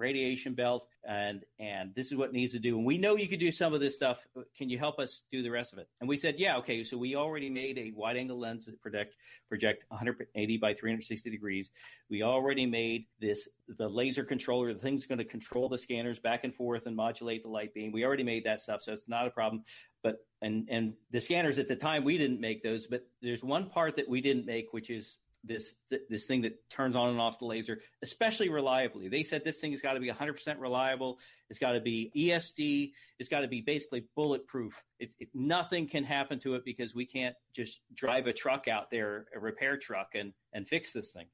radiation 0.00 0.54
belt 0.54 0.86
and 1.08 1.44
and 1.58 1.94
this 1.94 2.06
is 2.06 2.16
what 2.16 2.32
needs 2.32 2.52
to 2.52 2.58
do. 2.58 2.76
And 2.76 2.86
we 2.86 2.98
know 2.98 3.16
you 3.16 3.28
could 3.28 3.40
do 3.40 3.52
some 3.52 3.72
of 3.72 3.80
this 3.80 3.94
stuff. 3.94 4.26
Can 4.56 4.68
you 4.68 4.78
help 4.78 4.98
us 4.98 5.22
do 5.30 5.42
the 5.42 5.50
rest 5.50 5.72
of 5.72 5.78
it? 5.78 5.88
And 6.00 6.08
we 6.08 6.16
said 6.16 6.36
yeah 6.38 6.56
okay. 6.58 6.82
So 6.84 6.96
we 6.98 7.16
already 7.16 7.48
made 7.48 7.78
a 7.78 7.92
wide 7.94 8.16
angle 8.16 8.38
lens 8.38 8.66
that 8.66 8.80
project 8.80 9.14
project 9.48 9.84
180 9.88 10.56
by 10.58 10.74
360 10.74 11.30
degrees. 11.30 11.70
We 12.08 12.22
already 12.22 12.66
made 12.66 13.06
this 13.20 13.48
the 13.68 13.88
laser 13.88 14.24
controller 14.24 14.72
the 14.72 14.80
thing's 14.80 15.06
going 15.06 15.18
to 15.18 15.24
control 15.24 15.68
the 15.68 15.78
scanners 15.78 16.18
back 16.18 16.44
and 16.44 16.54
forth 16.54 16.86
and 16.86 16.96
modulate 16.96 17.42
the 17.42 17.48
light 17.48 17.72
beam. 17.74 17.92
We 17.92 18.04
already 18.04 18.24
made 18.24 18.44
that 18.44 18.60
stuff 18.60 18.82
so 18.82 18.92
it's 18.92 19.08
not 19.08 19.26
a 19.26 19.30
problem. 19.30 19.62
But 20.02 20.24
and 20.42 20.66
and 20.70 20.94
the 21.10 21.20
scanners 21.20 21.58
at 21.58 21.68
the 21.68 21.76
time 21.76 22.04
we 22.04 22.18
didn't 22.18 22.40
make 22.40 22.62
those 22.62 22.86
but 22.86 23.06
there's 23.22 23.44
one 23.44 23.68
part 23.68 23.96
that 23.96 24.08
we 24.08 24.20
didn't 24.20 24.46
make 24.46 24.72
which 24.72 24.90
is 24.90 25.18
this 25.44 25.74
th- 25.88 26.02
this 26.08 26.26
thing 26.26 26.42
that 26.42 26.68
turns 26.70 26.96
on 26.96 27.10
and 27.10 27.20
off 27.20 27.38
the 27.38 27.44
laser, 27.44 27.80
especially 28.02 28.48
reliably. 28.48 29.08
They 29.08 29.22
said 29.22 29.44
this 29.44 29.58
thing 29.60 29.70
has 29.72 29.80
got 29.80 29.94
to 29.94 30.00
be 30.00 30.10
100% 30.10 30.60
reliable. 30.60 31.18
It's 31.48 31.58
got 31.58 31.72
to 31.72 31.80
be 31.80 32.10
ESD. 32.16 32.92
It's 33.18 33.28
got 33.28 33.40
to 33.40 33.48
be 33.48 33.60
basically 33.60 34.04
bulletproof. 34.14 34.82
It, 34.98 35.14
it, 35.18 35.28
nothing 35.34 35.88
can 35.88 36.04
happen 36.04 36.38
to 36.40 36.54
it 36.54 36.64
because 36.64 36.94
we 36.94 37.06
can't 37.06 37.34
just 37.52 37.80
drive 37.94 38.26
a 38.26 38.32
truck 38.32 38.68
out 38.68 38.90
there, 38.90 39.26
a 39.34 39.40
repair 39.40 39.76
truck, 39.76 40.14
and 40.14 40.32
and 40.52 40.68
fix 40.68 40.92
this 40.92 41.12
thing. 41.12 41.26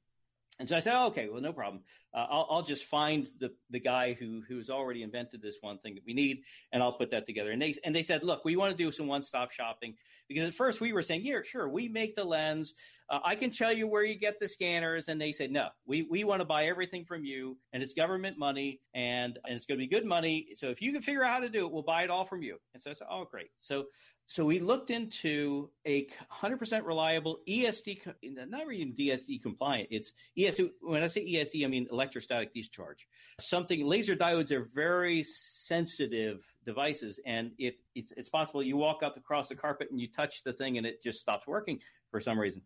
And 0.58 0.68
so 0.68 0.76
I 0.76 0.80
said, 0.80 0.94
oh, 0.98 1.06
okay, 1.08 1.28
well, 1.28 1.42
no 1.42 1.52
problem. 1.52 1.82
Uh, 2.14 2.26
I'll, 2.30 2.46
I'll, 2.50 2.62
just 2.62 2.86
find 2.86 3.28
the, 3.40 3.52
the 3.68 3.78
guy 3.78 4.14
who 4.14 4.42
who's 4.48 4.70
already 4.70 5.02
invented 5.02 5.42
this 5.42 5.58
one 5.60 5.78
thing 5.78 5.96
that 5.96 6.04
we 6.06 6.14
need, 6.14 6.42
and 6.72 6.82
I'll 6.82 6.94
put 6.94 7.10
that 7.10 7.26
together. 7.26 7.50
And 7.50 7.60
they 7.60 7.74
and 7.84 7.94
they 7.94 8.02
said, 8.02 8.24
look, 8.24 8.44
we 8.44 8.56
want 8.56 8.76
to 8.76 8.82
do 8.82 8.90
some 8.90 9.06
one 9.06 9.22
stop 9.22 9.50
shopping 9.50 9.96
because 10.28 10.48
at 10.48 10.54
first 10.54 10.80
we 10.80 10.92
were 10.92 11.02
saying, 11.02 11.22
yeah, 11.24 11.42
sure, 11.42 11.68
we 11.68 11.88
make 11.88 12.16
the 12.16 12.24
lens. 12.24 12.72
Uh, 13.08 13.20
I 13.24 13.36
can 13.36 13.50
tell 13.50 13.72
you 13.72 13.86
where 13.86 14.04
you 14.04 14.16
get 14.16 14.40
the 14.40 14.48
scanners, 14.48 15.08
and 15.08 15.20
they 15.20 15.32
said, 15.32 15.50
no, 15.50 15.68
we 15.86 16.02
we 16.02 16.24
want 16.24 16.40
to 16.40 16.44
buy 16.44 16.66
everything 16.66 17.04
from 17.04 17.24
you, 17.24 17.56
and 17.72 17.82
it's 17.82 17.94
government 17.94 18.38
money, 18.38 18.80
and, 18.94 19.38
and 19.44 19.54
it's 19.54 19.66
going 19.66 19.78
to 19.78 19.82
be 19.82 19.88
good 19.88 20.04
money. 20.04 20.48
So 20.54 20.68
if 20.70 20.82
you 20.82 20.92
can 20.92 21.02
figure 21.02 21.22
out 21.22 21.32
how 21.32 21.40
to 21.40 21.48
do 21.48 21.66
it, 21.66 21.72
we'll 21.72 21.82
buy 21.82 22.02
it 22.02 22.10
all 22.10 22.24
from 22.24 22.42
you. 22.42 22.58
And 22.74 22.82
so 22.82 22.90
I 22.90 22.94
said, 22.94 23.06
oh, 23.10 23.24
great. 23.24 23.50
So 23.60 23.86
so 24.28 24.44
we 24.44 24.58
looked 24.58 24.90
into 24.90 25.70
a 25.86 26.08
100% 26.32 26.84
reliable 26.84 27.38
ESD, 27.48 28.12
not 28.48 28.72
even 28.72 28.92
DSD 28.92 29.40
compliant. 29.40 29.88
It's 29.92 30.12
ESD. 30.36 30.70
When 30.80 31.04
I 31.04 31.06
say 31.06 31.24
ESD, 31.24 31.64
I 31.64 31.68
mean 31.68 31.86
electrostatic 31.92 32.52
discharge. 32.52 33.06
Something 33.40 33.86
laser 33.86 34.16
diodes 34.16 34.50
are 34.50 34.66
very 34.74 35.22
sensitive 35.22 36.44
devices, 36.64 37.20
and 37.24 37.52
if 37.58 37.76
it's, 37.94 38.12
it's 38.16 38.28
possible, 38.28 38.64
you 38.64 38.76
walk 38.76 39.04
up 39.04 39.16
across 39.16 39.48
the 39.48 39.54
carpet 39.54 39.88
and 39.92 40.00
you 40.00 40.08
touch 40.08 40.42
the 40.42 40.52
thing 40.52 40.76
and 40.76 40.86
it 40.86 41.00
just 41.00 41.20
stops 41.20 41.46
working 41.46 41.80
for 42.10 42.20
some 42.20 42.38
reason. 42.38 42.62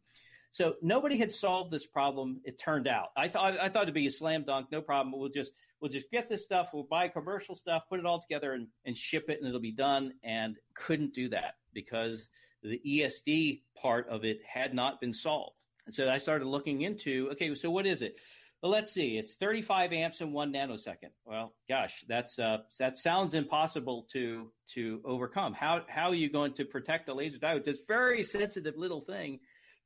So 0.52 0.74
nobody 0.82 1.16
had 1.16 1.30
solved 1.30 1.70
this 1.70 1.86
problem. 1.86 2.40
It 2.44 2.58
turned 2.58 2.88
out. 2.88 3.10
I 3.16 3.28
thought 3.28 3.58
I 3.60 3.68
thought 3.68 3.84
it'd 3.84 3.94
be 3.94 4.08
a 4.08 4.10
slam 4.10 4.44
dunk, 4.44 4.66
no 4.72 4.80
problem. 4.80 5.18
We'll 5.18 5.28
just 5.28 5.52
we'll 5.80 5.90
just 5.90 6.10
get 6.10 6.28
this 6.28 6.44
stuff. 6.44 6.70
We'll 6.74 6.84
buy 6.84 7.08
commercial 7.08 7.54
stuff, 7.54 7.84
put 7.88 8.00
it 8.00 8.06
all 8.06 8.20
together, 8.20 8.54
and, 8.54 8.66
and 8.84 8.96
ship 8.96 9.26
it, 9.28 9.38
and 9.38 9.48
it'll 9.48 9.60
be 9.60 9.72
done. 9.72 10.14
And 10.24 10.56
couldn't 10.74 11.14
do 11.14 11.28
that 11.28 11.54
because 11.72 12.28
the 12.62 12.80
ESD 12.84 13.62
part 13.80 14.08
of 14.08 14.24
it 14.24 14.40
had 14.44 14.74
not 14.74 15.00
been 15.00 15.14
solved. 15.14 15.56
And 15.86 15.94
so 15.94 16.10
I 16.10 16.18
started 16.18 16.46
looking 16.46 16.82
into 16.82 17.28
okay, 17.32 17.54
so 17.54 17.70
what 17.70 17.86
is 17.86 18.02
it? 18.02 18.16
Well, 18.62 18.72
let's 18.72 18.92
see. 18.92 19.16
It's 19.16 19.36
35 19.36 19.94
amps 19.94 20.20
in 20.20 20.32
one 20.32 20.52
nanosecond. 20.52 21.12
Well, 21.24 21.54
gosh, 21.66 22.04
that's 22.08 22.38
uh, 22.38 22.58
that 22.78 22.96
sounds 22.96 23.34
impossible 23.34 24.06
to 24.12 24.50
to 24.74 25.00
overcome. 25.04 25.54
How 25.54 25.84
how 25.88 26.08
are 26.08 26.14
you 26.14 26.28
going 26.28 26.52
to 26.54 26.64
protect 26.64 27.06
the 27.06 27.14
laser 27.14 27.38
diode? 27.38 27.64
This 27.64 27.84
very 27.86 28.22
sensitive 28.22 28.76
little 28.76 29.00
thing 29.00 29.38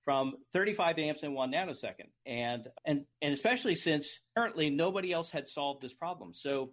from 0.05 0.35
35 0.53 0.99
amps 0.99 1.23
in 1.23 1.33
one 1.33 1.53
nanosecond, 1.53 2.11
and 2.27 2.69
and 2.85 3.05
and 3.23 3.33
especially 3.33 3.75
since 3.75 4.21
apparently 4.33 4.71
nobody 4.71 5.13
else 5.13 5.31
had 5.31 5.49
solved 5.49 5.83
this 5.83 5.95
problem. 5.95 6.35
So, 6.35 6.73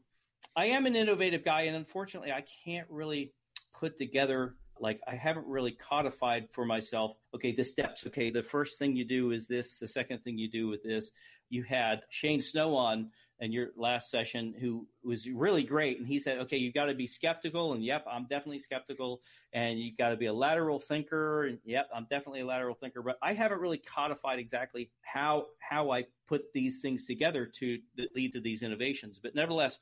I 0.55 0.65
am 0.67 0.85
an 0.85 0.95
innovative 0.95 1.43
guy, 1.43 1.63
and 1.63 1.75
unfortunately, 1.75 2.31
I 2.31 2.43
can't 2.65 2.87
really 2.89 3.33
put 3.79 3.97
together 3.97 4.55
like 4.81 4.99
I 5.07 5.15
haven't 5.15 5.45
really 5.47 5.71
codified 5.71 6.49
for 6.51 6.65
myself. 6.65 7.15
Okay, 7.35 7.53
the 7.53 7.63
steps. 7.63 8.05
Okay, 8.07 8.29
the 8.31 8.43
first 8.43 8.79
thing 8.79 8.95
you 8.95 9.05
do 9.05 9.31
is 9.31 9.47
this. 9.47 9.77
The 9.77 9.87
second 9.87 10.23
thing 10.23 10.37
you 10.37 10.49
do 10.49 10.67
with 10.67 10.83
this. 10.83 11.11
You 11.49 11.63
had 11.63 12.01
Shane 12.09 12.41
Snow 12.41 12.75
on 12.75 13.11
in 13.39 13.51
your 13.51 13.69
last 13.75 14.09
session, 14.09 14.53
who 14.59 14.87
was 15.03 15.29
really 15.29 15.63
great, 15.63 15.99
and 15.99 16.07
he 16.07 16.19
said, 16.19 16.39
"Okay, 16.39 16.57
you've 16.57 16.73
got 16.73 16.85
to 16.85 16.93
be 16.93 17.07
skeptical." 17.07 17.73
And 17.73 17.83
yep, 17.83 18.05
I'm 18.09 18.23
definitely 18.23 18.59
skeptical. 18.59 19.21
And 19.53 19.79
you've 19.79 19.97
got 19.97 20.09
to 20.09 20.17
be 20.17 20.25
a 20.25 20.33
lateral 20.33 20.79
thinker. 20.79 21.45
And 21.45 21.59
yep, 21.63 21.87
I'm 21.95 22.07
definitely 22.09 22.41
a 22.41 22.45
lateral 22.45 22.75
thinker. 22.75 23.01
But 23.01 23.17
I 23.21 23.33
haven't 23.33 23.61
really 23.61 23.79
codified 23.79 24.39
exactly 24.39 24.89
how 25.01 25.47
how 25.59 25.91
I 25.91 26.05
put 26.27 26.53
these 26.53 26.79
things 26.81 27.05
together 27.05 27.45
to 27.45 27.77
lead 28.15 28.33
to 28.33 28.39
these 28.39 28.63
innovations. 28.63 29.19
But 29.19 29.35
nevertheless, 29.35 29.79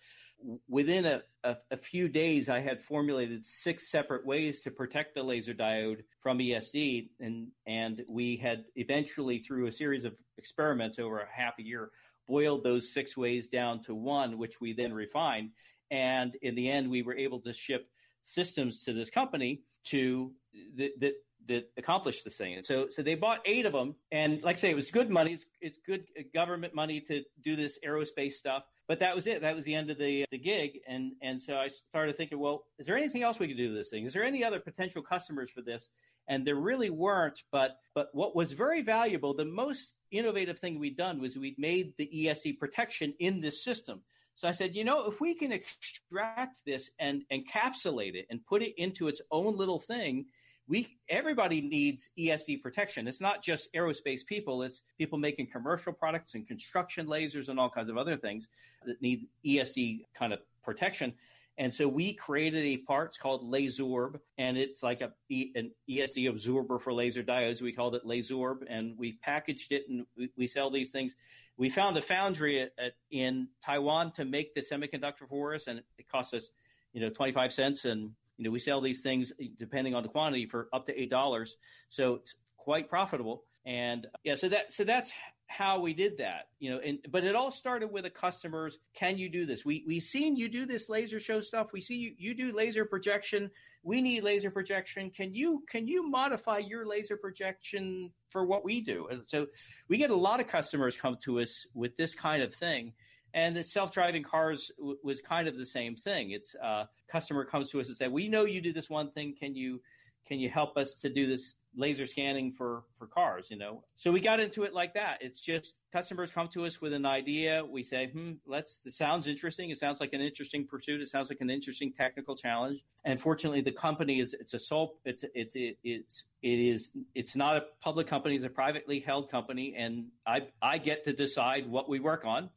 within 0.68 1.06
a, 1.06 1.22
a, 1.44 1.58
a, 1.72 1.78
few 1.78 2.08
days, 2.08 2.50
I 2.50 2.60
had 2.60 2.82
formulated 2.82 3.46
six 3.46 3.90
separate 3.90 4.26
ways 4.26 4.62
to 4.62 4.72
protect 4.72 5.16
the 5.16 5.24
laser 5.24 5.54
diode 5.54 6.04
from 6.22 6.40
ESD, 6.40 7.10
and 7.20 7.48
and 7.66 8.04
we 8.10 8.38
had 8.38 8.66
eventually, 8.76 9.40
through 9.40 9.68
a 9.68 9.72
series 9.72 10.06
of 10.06 10.16
experiments 10.38 11.00
over 11.00 11.20
a 11.20 11.28
half 11.32 11.60
a 11.60 11.64
year, 11.64 11.92
boiled 12.28 12.64
those 12.64 12.94
six 12.94 13.18
ways 13.18 13.48
down 13.48 13.84
to 13.84 13.96
one, 13.96 14.38
which 14.38 14.62
we 14.62 14.74
then 14.74 14.94
refined. 14.94 15.52
And 15.92 16.36
in 16.42 16.56
the 16.56 16.70
end, 16.70 16.90
we 16.90 17.02
were 17.02 17.16
able 17.16 17.40
to 17.42 17.54
ship 17.54 17.88
systems 18.24 18.84
to 18.84 18.94
this 18.94 19.10
company 19.10 19.62
to 19.86 20.32
that 20.76 20.92
that 21.00 21.14
that 21.48 21.70
accomplished 21.78 22.24
this 22.24 22.38
thing. 22.38 22.62
So, 22.64 22.88
so 22.90 23.02
they 23.02 23.16
bought 23.16 23.40
eight 23.46 23.66
of 23.66 23.74
them, 23.74 23.96
and 24.12 24.42
like 24.44 24.58
I 24.58 24.60
say, 24.60 24.70
it 24.70 24.76
was 24.76 24.92
good 24.92 25.10
money. 25.10 25.34
It's, 25.34 25.46
it's 25.62 25.80
good 25.86 26.06
government 26.34 26.76
money 26.76 27.02
to 27.02 27.24
do 27.42 27.56
this 27.56 27.80
aerospace 27.86 28.34
stuff 28.34 28.64
but 28.90 29.00
that 29.02 29.14
was 29.14 29.28
it. 29.28 29.42
That 29.42 29.56
was 29.56 29.66
the 29.66 29.76
end 29.76 29.92
of 29.92 30.00
the 30.00 30.26
the 30.32 30.40
gig, 30.40 30.80
and 30.88 31.14
and 31.22 31.40
so 31.40 31.56
I 31.56 31.68
started 31.68 32.18
thinking, 32.18 32.40
well, 32.40 32.64
is 32.80 32.88
there 32.88 32.98
anything 32.98 33.22
else 33.22 33.38
we 33.38 33.48
could 33.48 33.56
do 33.56 33.70
with 33.70 33.78
this 33.78 33.92
thing? 33.92 34.04
Is 34.04 34.14
there 34.14 34.24
any 34.24 34.44
other 34.44 34.60
potential 34.60 35.04
customers 35.04 35.52
for 35.52 35.62
this? 35.62 35.88
And 36.28 36.46
there 36.46 36.56
really 36.56 36.90
weren't. 36.90 37.44
But 37.52 37.78
but 37.94 38.10
what 38.14 38.36
was 38.36 38.52
very 38.52 38.82
valuable, 38.82 39.36
the 39.36 39.46
most 39.46 39.94
innovative 40.10 40.58
thing 40.58 40.80
we'd 40.80 40.98
done 40.98 41.22
was 41.22 41.38
we'd 41.38 41.60
made 41.60 41.94
the 41.98 42.10
ESD 42.12 42.58
protection 42.58 43.14
in 43.20 43.42
this 43.42 43.64
system. 43.64 44.02
So 44.34 44.48
I 44.48 44.54
said, 44.54 44.76
you 44.76 44.84
know, 44.84 45.06
if 45.06 45.22
we 45.22 45.36
can 45.36 45.52
extract 45.52 46.66
this 46.66 46.90
and 46.98 47.24
encapsulate 47.32 48.16
it 48.16 48.26
and 48.32 48.44
put 48.44 48.64
it 48.64 48.74
into 48.82 49.08
its 49.08 49.22
own 49.30 49.56
little 49.56 49.80
thing, 49.80 50.26
we 50.70 50.96
everybody 51.10 51.62
needs 51.62 52.12
ESD 52.18 52.62
protection. 52.62 53.08
It's 53.08 53.20
not 53.20 53.44
just 53.44 53.74
aerospace 53.74 54.26
people; 54.26 54.62
it's 54.62 54.82
people 54.98 55.18
making 55.18 55.48
commercial 55.48 55.92
products 55.92 56.36
and 56.36 56.48
construction 56.48 57.08
lasers 57.08 57.50
and 57.50 57.60
all 57.60 57.70
kinds 57.70 57.90
of 57.90 57.98
other 57.98 58.16
things 58.16 58.48
that 58.86 59.02
need 59.02 59.28
ESD 59.46 60.06
kind 60.14 60.32
of 60.32 60.40
protection. 60.64 61.12
And 61.58 61.74
so 61.74 61.90
we 61.90 62.14
created 62.14 62.64
a 62.64 62.78
part. 62.78 63.10
It's 63.10 63.18
called 63.18 63.44
Lasorb, 63.52 64.20
and 64.38 64.58
it's 64.58 64.84
like 64.84 65.02
a 65.02 65.12
an 65.30 65.72
ESD 65.90 66.30
absorber 66.30 66.78
for 66.78 66.94
laser 66.94 67.24
diodes. 67.24 67.62
We 67.62 67.74
called 67.74 67.96
it 67.96 68.06
Lasorb, 68.06 68.60
and 68.70 68.98
we 68.98 69.14
packaged 69.24 69.72
it, 69.72 69.90
and 69.90 70.06
we, 70.16 70.30
we 70.38 70.48
sell 70.48 70.70
these 70.70 70.92
things. 70.92 71.16
We 71.58 71.68
found 71.68 71.98
a 71.98 72.02
foundry 72.02 72.62
at, 72.62 72.72
at, 72.78 72.94
in 73.12 73.50
Taiwan 73.66 74.14
to 74.14 74.24
make 74.24 74.54
the 74.54 74.62
semiconductor 74.62 75.28
for 75.28 75.56
us, 75.56 75.68
and 75.68 75.80
it 75.98 76.08
cost 76.08 76.34
us, 76.36 76.52
you 76.94 77.02
know, 77.02 77.10
twenty 77.10 77.34
five 77.34 77.52
cents, 77.52 77.86
and 77.86 78.12
you 78.40 78.46
know, 78.46 78.52
we 78.52 78.60
sell 78.60 78.80
these 78.80 79.02
things 79.02 79.34
eh, 79.40 79.48
depending 79.58 79.94
on 79.94 80.02
the 80.02 80.10
quantity 80.10 80.46
for 80.46 80.70
up 80.74 80.86
to 80.86 81.00
eight 81.00 81.10
dollars, 81.10 81.58
so 81.90 82.16
it's 82.16 82.36
quite 82.58 82.90
profitable. 82.90 83.44
And 83.66 84.08
yeah, 84.24 84.36
so 84.36 84.48
that 84.50 84.72
so 84.72 84.86
that's 84.86 85.12
how 85.48 85.82
we 85.82 85.94
did 85.94 86.18
that. 86.20 86.48
You 86.60 86.72
know, 86.72 86.80
and 86.80 87.00
but 87.12 87.26
it 87.26 87.36
all 87.36 87.52
started 87.52 87.92
with 87.92 88.06
the 88.06 88.10
customers. 88.10 88.80
Can 88.96 89.18
you 89.18 89.30
do 89.30 89.46
this? 89.46 89.66
We 89.66 89.84
we 89.86 90.00
seen 90.00 90.38
you 90.38 90.48
do 90.48 90.66
this 90.66 90.88
laser 90.88 91.20
show 91.20 91.42
stuff. 91.42 91.74
We 91.74 91.82
see 91.82 91.98
you 91.98 92.14
you 92.18 92.34
do 92.34 92.54
laser 92.54 92.86
projection. 92.86 93.52
We 93.84 94.02
need 94.02 94.24
laser 94.24 94.52
projection. 94.52 95.10
Can 95.12 95.34
you 95.34 95.64
can 95.70 95.86
you 95.86 96.10
modify 96.10 96.60
your 96.60 96.88
laser 96.88 97.18
projection 97.18 98.12
for 98.30 98.46
what 98.46 98.64
we 98.64 98.80
do? 98.80 99.08
And 99.12 99.24
so 99.28 99.48
we 99.90 99.98
get 99.98 100.12
a 100.12 100.16
lot 100.16 100.40
of 100.40 100.48
customers 100.48 100.96
come 100.96 101.18
to 101.26 101.42
us 101.42 101.66
with 101.74 101.98
this 101.98 102.16
kind 102.16 102.42
of 102.42 102.56
thing 102.56 102.94
and 103.34 103.56
the 103.56 103.64
self-driving 103.64 104.24
cars 104.24 104.72
w- 104.78 104.98
was 105.04 105.22
kind 105.22 105.48
of 105.48 105.58
the 105.58 105.66
same 105.66 105.96
thing. 105.96 106.32
It's 106.32 106.56
uh, 106.56 106.86
customer 107.08 107.46
comes 107.46 107.70
to 107.72 107.80
us 107.80 107.88
and 107.88 107.98
say, 107.98 108.08
"We 108.08 108.30
know 108.30 108.46
you 108.46 108.62
do 108.62 108.74
this 108.74 108.90
one 108.90 109.12
thing. 109.12 109.36
Can 109.40 109.56
you 109.56 109.82
can 110.28 110.40
you 110.40 110.50
help 110.50 110.78
us 110.78 110.96
to 110.96 111.10
do 111.10 111.26
this 111.26 111.56
laser 111.76 112.06
scanning 112.06 112.52
for 112.52 112.84
for 112.98 113.08
cars?" 113.08 113.50
You 113.52 113.58
know. 113.58 113.84
So 113.96 114.12
we 114.12 114.20
got 114.20 114.40
into 114.40 114.64
it 114.64 114.74
like 114.74 114.94
that. 114.96 115.20
It's 115.22 115.42
just 115.42 115.76
customers 115.92 116.32
come 116.32 116.48
to 116.50 116.66
us 116.66 116.82
with 116.82 116.94
an 116.94 117.06
idea. 117.06 117.64
We 117.64 117.84
say, 117.84 118.08
"Hmm, 118.08 118.34
let's. 118.46 118.82
This 118.82 118.98
sounds 118.98 119.28
interesting. 119.28 119.70
It 119.70 119.78
sounds 119.78 120.00
like 120.00 120.14
an 120.14 120.22
interesting 120.22 120.66
pursuit. 120.66 121.02
It 121.02 121.10
sounds 121.10 121.30
like 121.30 121.42
an 121.42 121.50
interesting 121.50 121.94
technical 121.94 122.36
challenge." 122.36 122.84
And 123.06 123.22
fortunately, 123.22 123.62
the 123.62 123.72
company 123.72 124.20
is 124.20 124.34
it's 124.34 124.54
a 124.54 124.60
sole. 124.60 125.00
It's 125.06 125.24
it's 125.36 125.56
it, 125.56 125.78
it's 125.84 126.26
it 126.42 126.60
is 126.60 126.92
it's 127.14 127.36
not 127.36 127.58
a 127.58 127.66
public 127.82 128.08
company. 128.08 128.36
It's 128.36 128.46
a 128.46 128.50
privately 128.50 129.00
held 129.00 129.30
company, 129.30 129.76
and 129.78 130.08
I 130.26 130.48
I 130.62 130.80
get 130.80 131.04
to 131.04 131.14
decide 131.14 131.68
what 131.68 131.88
we 131.88 132.00
work 132.00 132.26
on 132.26 132.50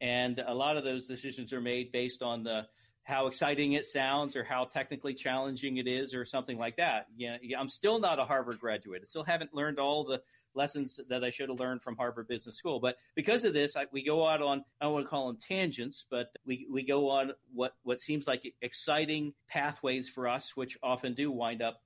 and 0.00 0.42
a 0.46 0.54
lot 0.54 0.76
of 0.76 0.84
those 0.84 1.06
decisions 1.06 1.52
are 1.52 1.60
made 1.60 1.92
based 1.92 2.22
on 2.22 2.42
the 2.42 2.66
how 3.04 3.26
exciting 3.26 3.72
it 3.72 3.84
sounds 3.84 4.34
or 4.34 4.42
how 4.42 4.64
technically 4.64 5.12
challenging 5.12 5.76
it 5.76 5.86
is 5.86 6.14
or 6.14 6.24
something 6.24 6.58
like 6.58 6.76
that. 6.76 7.06
You 7.16 7.28
know, 7.28 7.36
I'm 7.58 7.68
still 7.68 8.00
not 8.00 8.18
a 8.18 8.24
Harvard 8.24 8.58
graduate. 8.58 9.02
I 9.02 9.06
still 9.06 9.24
haven't 9.24 9.54
learned 9.54 9.78
all 9.78 10.04
the 10.04 10.22
lessons 10.54 10.98
that 11.08 11.22
I 11.22 11.30
should 11.30 11.50
have 11.50 11.60
learned 11.60 11.82
from 11.82 11.96
Harvard 11.96 12.28
Business 12.28 12.56
School. 12.56 12.80
But 12.80 12.96
because 13.14 13.44
of 13.44 13.52
this, 13.52 13.76
I, 13.76 13.86
we 13.92 14.02
go 14.02 14.26
out 14.26 14.40
on, 14.40 14.64
I 14.80 14.84
don't 14.84 14.94
want 14.94 15.04
to 15.04 15.10
call 15.10 15.26
them 15.26 15.36
tangents, 15.36 16.06
but 16.10 16.28
we, 16.46 16.66
we 16.70 16.82
go 16.82 17.10
on 17.10 17.32
what, 17.52 17.74
what 17.82 18.00
seems 18.00 18.26
like 18.26 18.50
exciting 18.62 19.34
pathways 19.48 20.08
for 20.08 20.26
us, 20.26 20.56
which 20.56 20.78
often 20.82 21.12
do 21.12 21.30
wind 21.30 21.60
up 21.60 21.82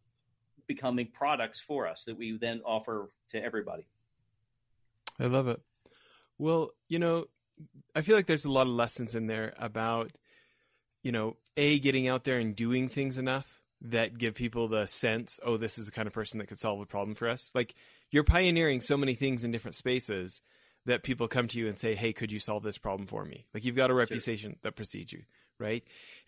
becoming 0.67 1.09
products 1.13 1.61
for 1.61 1.89
us 1.89 2.05
that 2.05 2.17
we 2.17 2.37
then 2.37 2.61
offer 2.65 3.11
to 3.31 3.43
everybody. 3.43 3.87
I 5.19 5.27
love 5.27 5.49
it. 5.49 5.61
Well, 6.37 6.71
you 6.89 7.01
know, 7.01 7.27
I 7.95 8.03
feel 8.03 8.17
like 8.17 8.27
there's 8.27 8.45
a 8.45 8.51
lot 8.51 8.67
of 8.67 8.73
lessons 8.73 9.15
in 9.15 9.27
there 9.27 9.55
about, 9.59 10.13
you 11.03 11.13
know, 11.13 11.37
a 11.57 11.79
getting 11.79 12.09
out 12.09 12.25
there 12.25 12.39
and 12.39 12.55
doing 12.55 12.89
things 12.89 13.19
enough 13.19 13.63
that 13.81 14.19
give 14.19 14.35
people 14.35 14.69
the 14.69 14.87
sense, 14.87 15.39
oh, 15.45 15.57
this 15.57 15.79
is 15.79 15.87
the 15.87 15.93
kind 15.93 16.07
of 16.07 16.13
person 16.13 16.39
that 16.39 16.47
could 16.47 16.59
solve 16.59 16.81
a 16.81 16.87
problem 16.87 17.15
for 17.15 17.29
us. 17.29 17.51
Like 17.55 17.75
you're 18.11 18.25
pioneering 18.25 18.81
so 18.81 18.97
many 18.97 19.15
things 19.15 19.45
in 19.45 19.53
different 19.53 19.77
spaces 19.77 20.41
that 20.87 21.03
people 21.03 21.29
come 21.29 21.49
to 21.49 21.59
you 21.59 21.69
and 21.69 21.79
say, 21.79 21.95
hey, 21.95 22.13
could 22.13 22.33
you 22.33 22.41
solve 22.41 22.63
this 22.63 22.79
problem 22.79 23.07
for 23.07 23.25
me? 23.25 23.47
Like 23.53 23.65
you've 23.65 23.77
got 23.77 23.91
a 23.91 23.95
reputation 23.95 24.53
sure. 24.53 24.59
that 24.63 24.77
precedes 24.77 25.13
you, 25.13 25.23
right? 25.59 25.85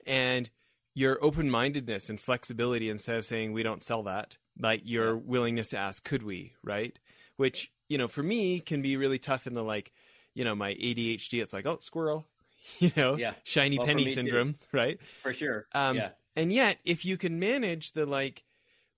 And 0.07 0.51
your 0.95 1.19
open 1.23 1.51
mindedness 1.51 2.09
and 2.09 2.21
flexibility 2.21 2.91
instead 2.91 3.17
of 3.17 3.25
saying 3.25 3.53
we 3.53 3.63
don't 3.63 3.85
sell 3.85 4.03
that, 4.05 4.37
like 4.59 4.83
your 4.85 5.15
yeah. 5.15 5.21
willingness 5.25 5.71
to 5.71 5.79
ask, 5.79 6.05
could 6.05 6.23
we, 6.23 6.53
right? 6.63 6.99
Which, 7.37 7.73
you 7.89 7.97
know, 7.97 8.09
for 8.09 8.23
me 8.23 8.61
can 8.61 8.83
be 8.83 8.97
really 8.97 9.19
tough 9.19 9.47
in 9.47 9.55
the 9.55 9.65
like, 9.65 9.93
you 10.35 10.45
know 10.45 10.55
my 10.55 10.75
ADHD. 10.75 11.43
It's 11.43 11.53
like 11.53 11.67
oh 11.67 11.79
squirrel, 11.81 12.27
you 12.79 12.91
know, 12.97 13.17
yeah. 13.17 13.35
shiny 13.45 13.79
well, 13.79 13.87
penny 13.87 14.09
syndrome, 14.09 14.55
too. 14.55 14.77
right? 14.77 14.99
For 15.23 15.33
sure. 15.33 15.67
Um, 15.75 15.97
yeah. 15.97 16.11
And 16.37 16.53
yet, 16.53 16.79
if 16.85 17.05
you 17.05 17.17
can 17.17 17.39
manage 17.39 17.93
the 17.93 18.07
like, 18.07 18.45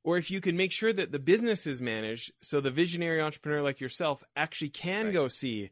or 0.05 0.18
if 0.18 0.31
you 0.31 0.40
can 0.40 0.57
make 0.57 0.73
sure 0.73 0.92
that 0.92 1.12
the 1.12 1.18
business 1.18 1.66
is 1.66 1.81
managed, 1.81 2.33
so 2.40 2.61
the 2.61 2.71
visionary 2.71 3.21
entrepreneur 3.21 3.62
like 3.62 3.81
yourself 3.81 4.23
actually 4.37 4.71
can 4.71 5.07
right. 5.07 5.14
go 5.14 5.29
see, 5.29 5.71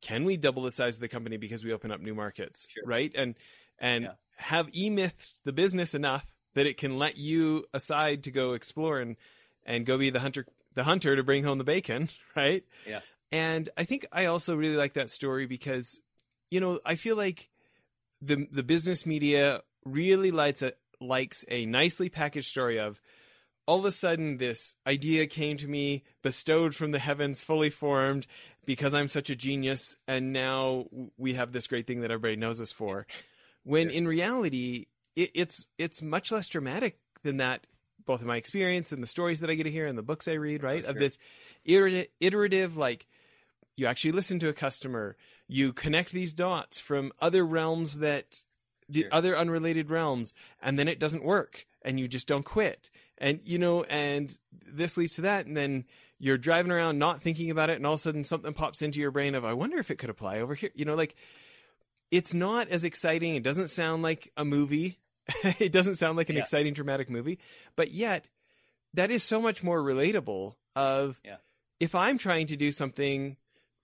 can 0.00 0.24
we 0.24 0.36
double 0.36 0.62
the 0.62 0.70
size 0.70 0.96
of 0.96 1.00
the 1.00 1.08
company 1.08 1.36
because 1.36 1.64
we 1.64 1.72
open 1.72 1.90
up 1.90 2.00
new 2.00 2.14
markets, 2.14 2.68
sure. 2.70 2.84
right? 2.86 3.12
And 3.14 3.34
and 3.78 4.04
yeah. 4.04 4.10
have 4.36 4.68
e-myth 4.74 5.32
the 5.44 5.52
business 5.52 5.94
enough 5.94 6.26
that 6.54 6.66
it 6.66 6.78
can 6.78 6.98
let 6.98 7.16
you 7.16 7.66
aside 7.72 8.24
to 8.24 8.30
go 8.30 8.54
explore 8.54 8.98
and 8.98 9.16
and 9.64 9.84
go 9.84 9.98
be 9.98 10.10
the 10.10 10.20
hunter 10.20 10.46
the 10.74 10.84
hunter 10.84 11.16
to 11.16 11.22
bring 11.22 11.44
home 11.44 11.58
the 11.58 11.64
bacon, 11.64 12.08
right? 12.36 12.64
Yeah. 12.86 13.00
And 13.32 13.68
I 13.76 13.84
think 13.84 14.06
I 14.12 14.26
also 14.26 14.54
really 14.54 14.76
like 14.76 14.94
that 14.94 15.10
story 15.10 15.46
because, 15.46 16.00
you 16.50 16.60
know, 16.60 16.80
I 16.84 16.94
feel 16.94 17.16
like 17.16 17.50
the 18.22 18.46
the 18.50 18.62
business 18.62 19.04
media 19.04 19.62
really 19.84 20.30
likes 20.30 20.62
a, 20.62 20.72
likes 21.00 21.44
a 21.48 21.66
nicely 21.66 22.08
packaged 22.08 22.48
story 22.48 22.78
of, 22.78 23.00
all 23.66 23.80
of 23.80 23.84
a 23.84 23.90
sudden 23.90 24.36
this 24.38 24.76
idea 24.86 25.26
came 25.26 25.56
to 25.56 25.66
me, 25.66 26.04
bestowed 26.22 26.74
from 26.74 26.92
the 26.92 27.00
heavens, 27.00 27.42
fully 27.42 27.68
formed, 27.70 28.26
because 28.64 28.94
I'm 28.94 29.08
such 29.08 29.28
a 29.28 29.36
genius, 29.36 29.96
and 30.06 30.32
now 30.32 30.86
we 31.18 31.34
have 31.34 31.52
this 31.52 31.66
great 31.66 31.86
thing 31.86 32.00
that 32.00 32.10
everybody 32.10 32.36
knows 32.36 32.60
us 32.60 32.70
for. 32.70 33.06
When 33.64 33.90
in 33.90 34.06
reality, 34.06 34.86
it, 35.16 35.32
it's 35.34 35.66
it's 35.78 36.00
much 36.00 36.30
less 36.30 36.46
dramatic 36.46 37.00
than 37.24 37.38
that. 37.38 37.66
Both 38.04 38.20
in 38.20 38.28
my 38.28 38.36
experience 38.36 38.92
and 38.92 39.02
the 39.02 39.08
stories 39.08 39.40
that 39.40 39.50
I 39.50 39.54
get 39.54 39.64
to 39.64 39.70
hear 39.70 39.86
and 39.86 39.98
the 39.98 40.02
books 40.02 40.28
I 40.28 40.34
read, 40.34 40.62
right? 40.62 40.84
Oh, 40.86 40.90
Of 40.90 40.98
this 40.98 41.18
iterative, 41.64 42.06
iterative, 42.20 42.76
like 42.76 43.08
you 43.76 43.86
actually 43.86 44.12
listen 44.12 44.38
to 44.40 44.48
a 44.48 44.52
customer, 44.52 45.16
you 45.48 45.72
connect 45.72 46.12
these 46.12 46.32
dots 46.32 46.78
from 46.78 47.12
other 47.20 47.44
realms 47.46 47.98
that 47.98 48.42
the 48.88 49.02
Sure. 49.02 49.08
other 49.12 49.36
unrelated 49.36 49.90
realms, 49.90 50.32
and 50.62 50.78
then 50.78 50.88
it 50.88 50.98
doesn't 51.00 51.24
work, 51.24 51.66
and 51.82 51.98
you 52.00 52.06
just 52.08 52.26
don't 52.28 52.44
quit. 52.44 52.88
And 53.18 53.40
you 53.44 53.58
know, 53.58 53.82
and 53.84 54.36
this 54.52 54.96
leads 54.96 55.14
to 55.14 55.22
that, 55.22 55.46
and 55.46 55.56
then 55.56 55.84
you're 56.18 56.38
driving 56.38 56.72
around 56.72 56.98
not 56.98 57.20
thinking 57.20 57.50
about 57.50 57.68
it, 57.68 57.76
and 57.76 57.86
all 57.86 57.94
of 57.94 58.00
a 58.00 58.02
sudden 58.02 58.24
something 58.24 58.54
pops 58.54 58.82
into 58.82 59.00
your 59.00 59.10
brain 59.10 59.34
of, 59.34 59.44
I 59.44 59.52
wonder 59.52 59.78
if 59.78 59.90
it 59.90 59.96
could 59.98 60.08
apply 60.10 60.38
over 60.40 60.54
here. 60.54 60.70
You 60.74 60.84
know, 60.84 60.94
like 60.94 61.14
it's 62.10 62.32
not 62.32 62.68
as 62.68 62.84
exciting. 62.84 63.34
It 63.34 63.42
doesn't 63.42 63.68
sound 63.68 64.02
like 64.02 64.32
a 64.36 64.44
movie. 64.44 64.98
it 65.58 65.72
doesn't 65.72 65.96
sound 65.96 66.16
like 66.16 66.30
an 66.30 66.36
Yeah. 66.36 66.42
exciting 66.42 66.72
dramatic 66.72 67.10
movie, 67.10 67.38
but 67.74 67.90
yet 67.90 68.28
that 68.94 69.10
is 69.10 69.22
so 69.24 69.40
much 69.40 69.62
more 69.64 69.82
relatable 69.82 70.54
of 70.76 71.20
Yeah. 71.24 71.36
if 71.80 71.94
I'm 71.94 72.16
trying 72.18 72.46
to 72.46 72.56
do 72.56 72.70
something, 72.70 73.36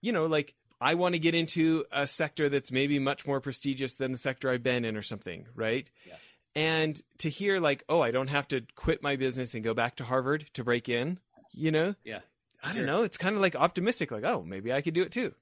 you 0.03 0.11
know, 0.11 0.25
like 0.25 0.53
I 0.81 0.93
want 0.95 1.15
to 1.15 1.19
get 1.19 1.33
into 1.33 1.85
a 1.91 2.05
sector 2.05 2.49
that's 2.49 2.71
maybe 2.71 2.99
much 2.99 3.25
more 3.25 3.39
prestigious 3.39 3.93
than 3.95 4.11
the 4.11 4.17
sector 4.17 4.49
I've 4.51 4.61
been 4.61 4.83
in 4.85 4.97
or 4.97 5.01
something, 5.01 5.47
right? 5.55 5.89
Yeah. 6.05 6.15
And 6.55 7.01
to 7.19 7.29
hear 7.29 7.59
like, 7.59 7.83
oh, 7.87 8.01
I 8.01 8.11
don't 8.11 8.27
have 8.29 8.47
to 8.49 8.61
quit 8.75 9.01
my 9.01 9.15
business 9.15 9.55
and 9.55 9.63
go 9.63 9.73
back 9.73 9.95
to 9.95 10.03
Harvard 10.03 10.45
to 10.53 10.63
break 10.63 10.89
in, 10.89 11.19
you 11.53 11.71
know? 11.71 11.95
Yeah. 12.03 12.19
I 12.61 12.67
Sure. 12.67 12.77
don't 12.77 12.85
know. 12.85 13.03
It's 13.03 13.17
kind 13.17 13.33
of 13.35 13.41
like 13.41 13.55
optimistic, 13.55 14.11
like, 14.11 14.25
oh, 14.25 14.43
maybe 14.45 14.71
I 14.73 14.81
could 14.81 14.93
do 14.93 15.01
it 15.03 15.11
too. 15.11 15.33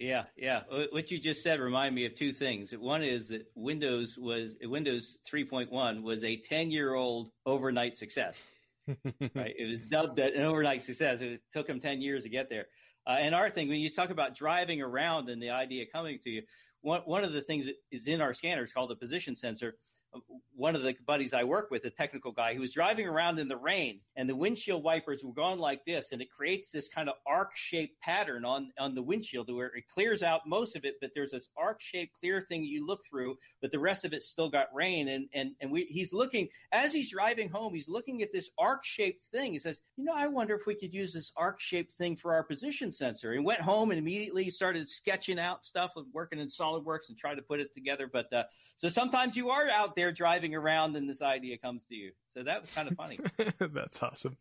Yeah, 0.00 0.24
yeah. 0.36 0.62
What 0.90 1.10
you 1.10 1.18
just 1.20 1.42
said 1.42 1.60
reminded 1.60 1.94
me 1.94 2.06
of 2.06 2.14
two 2.14 2.32
things. 2.32 2.72
One 2.72 3.02
is 3.02 3.28
that 3.28 3.46
Windows 3.54 4.18
was 4.18 4.56
Windows 4.62 5.18
3.1 5.30 6.02
was 6.02 6.24
a 6.24 6.38
10-year-old 6.50 7.30
overnight 7.46 7.96
success. 7.96 8.42
right? 9.34 9.54
It 9.58 9.68
was 9.68 9.86
dubbed 9.86 10.18
an 10.18 10.42
overnight 10.42 10.82
success. 10.82 11.20
It 11.20 11.42
took 11.52 11.66
them 11.66 11.80
10 11.80 12.00
years 12.00 12.24
to 12.24 12.30
get 12.30 12.48
there. 12.48 12.66
Uh, 13.10 13.14
and 13.14 13.34
our 13.34 13.50
thing, 13.50 13.68
when 13.68 13.80
you 13.80 13.90
talk 13.90 14.10
about 14.10 14.36
driving 14.36 14.80
around 14.80 15.28
and 15.30 15.42
the 15.42 15.50
idea 15.50 15.84
coming 15.84 16.16
to 16.20 16.30
you, 16.30 16.42
one, 16.82 17.00
one 17.06 17.24
of 17.24 17.32
the 17.32 17.40
things 17.40 17.66
that 17.66 17.74
is 17.90 18.06
in 18.06 18.20
our 18.20 18.32
scanner 18.32 18.62
is 18.62 18.72
called 18.72 18.92
a 18.92 18.94
position 18.94 19.34
sensor. 19.34 19.74
One 20.54 20.76
of 20.76 20.82
the 20.82 20.94
buddies 21.06 21.32
I 21.32 21.44
work 21.44 21.70
with, 21.70 21.84
a 21.84 21.90
technical 21.90 22.32
guy, 22.32 22.54
who 22.54 22.60
was 22.60 22.72
driving 22.72 23.06
around 23.06 23.38
in 23.38 23.48
the 23.48 23.56
rain 23.56 24.00
and 24.16 24.28
the 24.28 24.36
windshield 24.36 24.82
wipers 24.82 25.24
were 25.24 25.32
going 25.32 25.58
like 25.58 25.84
this, 25.84 26.12
and 26.12 26.20
it 26.20 26.30
creates 26.30 26.70
this 26.70 26.88
kind 26.88 27.08
of 27.08 27.14
arc 27.26 27.52
shaped 27.54 28.00
pattern 28.00 28.44
on, 28.44 28.70
on 28.78 28.94
the 28.94 29.02
windshield 29.02 29.50
where 29.52 29.68
it 29.68 29.84
clears 29.88 30.22
out 30.22 30.42
most 30.46 30.76
of 30.76 30.84
it, 30.84 30.96
but 31.00 31.10
there's 31.14 31.30
this 31.30 31.48
arc 31.56 31.80
shaped 31.80 32.14
clear 32.18 32.40
thing 32.40 32.64
you 32.64 32.86
look 32.86 33.00
through, 33.08 33.36
but 33.60 33.70
the 33.70 33.78
rest 33.78 34.04
of 34.04 34.12
it 34.12 34.22
still 34.22 34.50
got 34.50 34.66
rain. 34.74 35.08
And, 35.08 35.28
and, 35.34 35.52
and 35.60 35.70
we, 35.70 35.84
he's 35.84 36.12
looking, 36.12 36.48
as 36.72 36.92
he's 36.92 37.10
driving 37.10 37.48
home, 37.48 37.74
he's 37.74 37.88
looking 37.88 38.22
at 38.22 38.32
this 38.32 38.50
arc 38.58 38.84
shaped 38.84 39.22
thing. 39.32 39.52
He 39.52 39.58
says, 39.58 39.80
You 39.96 40.04
know, 40.04 40.14
I 40.14 40.26
wonder 40.26 40.54
if 40.54 40.66
we 40.66 40.74
could 40.74 40.92
use 40.92 41.12
this 41.12 41.32
arc 41.36 41.60
shaped 41.60 41.92
thing 41.92 42.16
for 42.16 42.34
our 42.34 42.42
position 42.42 42.90
sensor. 42.90 43.32
And 43.32 43.44
went 43.44 43.60
home 43.60 43.90
and 43.90 43.98
immediately 43.98 44.50
started 44.50 44.88
sketching 44.88 45.38
out 45.38 45.64
stuff 45.64 45.92
and 45.96 46.06
working 46.12 46.38
in 46.38 46.48
SolidWorks 46.48 47.08
and 47.08 47.18
tried 47.18 47.34
to 47.36 47.42
put 47.42 47.60
it 47.60 47.74
together. 47.74 48.08
But 48.12 48.32
uh, 48.32 48.44
so 48.76 48.88
sometimes 48.88 49.36
you 49.36 49.50
are 49.50 49.68
out 49.68 49.96
there 49.96 49.99
driving 50.12 50.54
around 50.54 50.96
and 50.96 51.08
this 51.08 51.22
idea 51.22 51.58
comes 51.58 51.84
to 51.86 51.94
you. 51.94 52.12
So 52.28 52.42
that 52.42 52.60
was 52.60 52.70
kind 52.70 52.90
of 52.90 52.96
funny. 52.96 53.18
That's 53.58 54.02
awesome. 54.02 54.36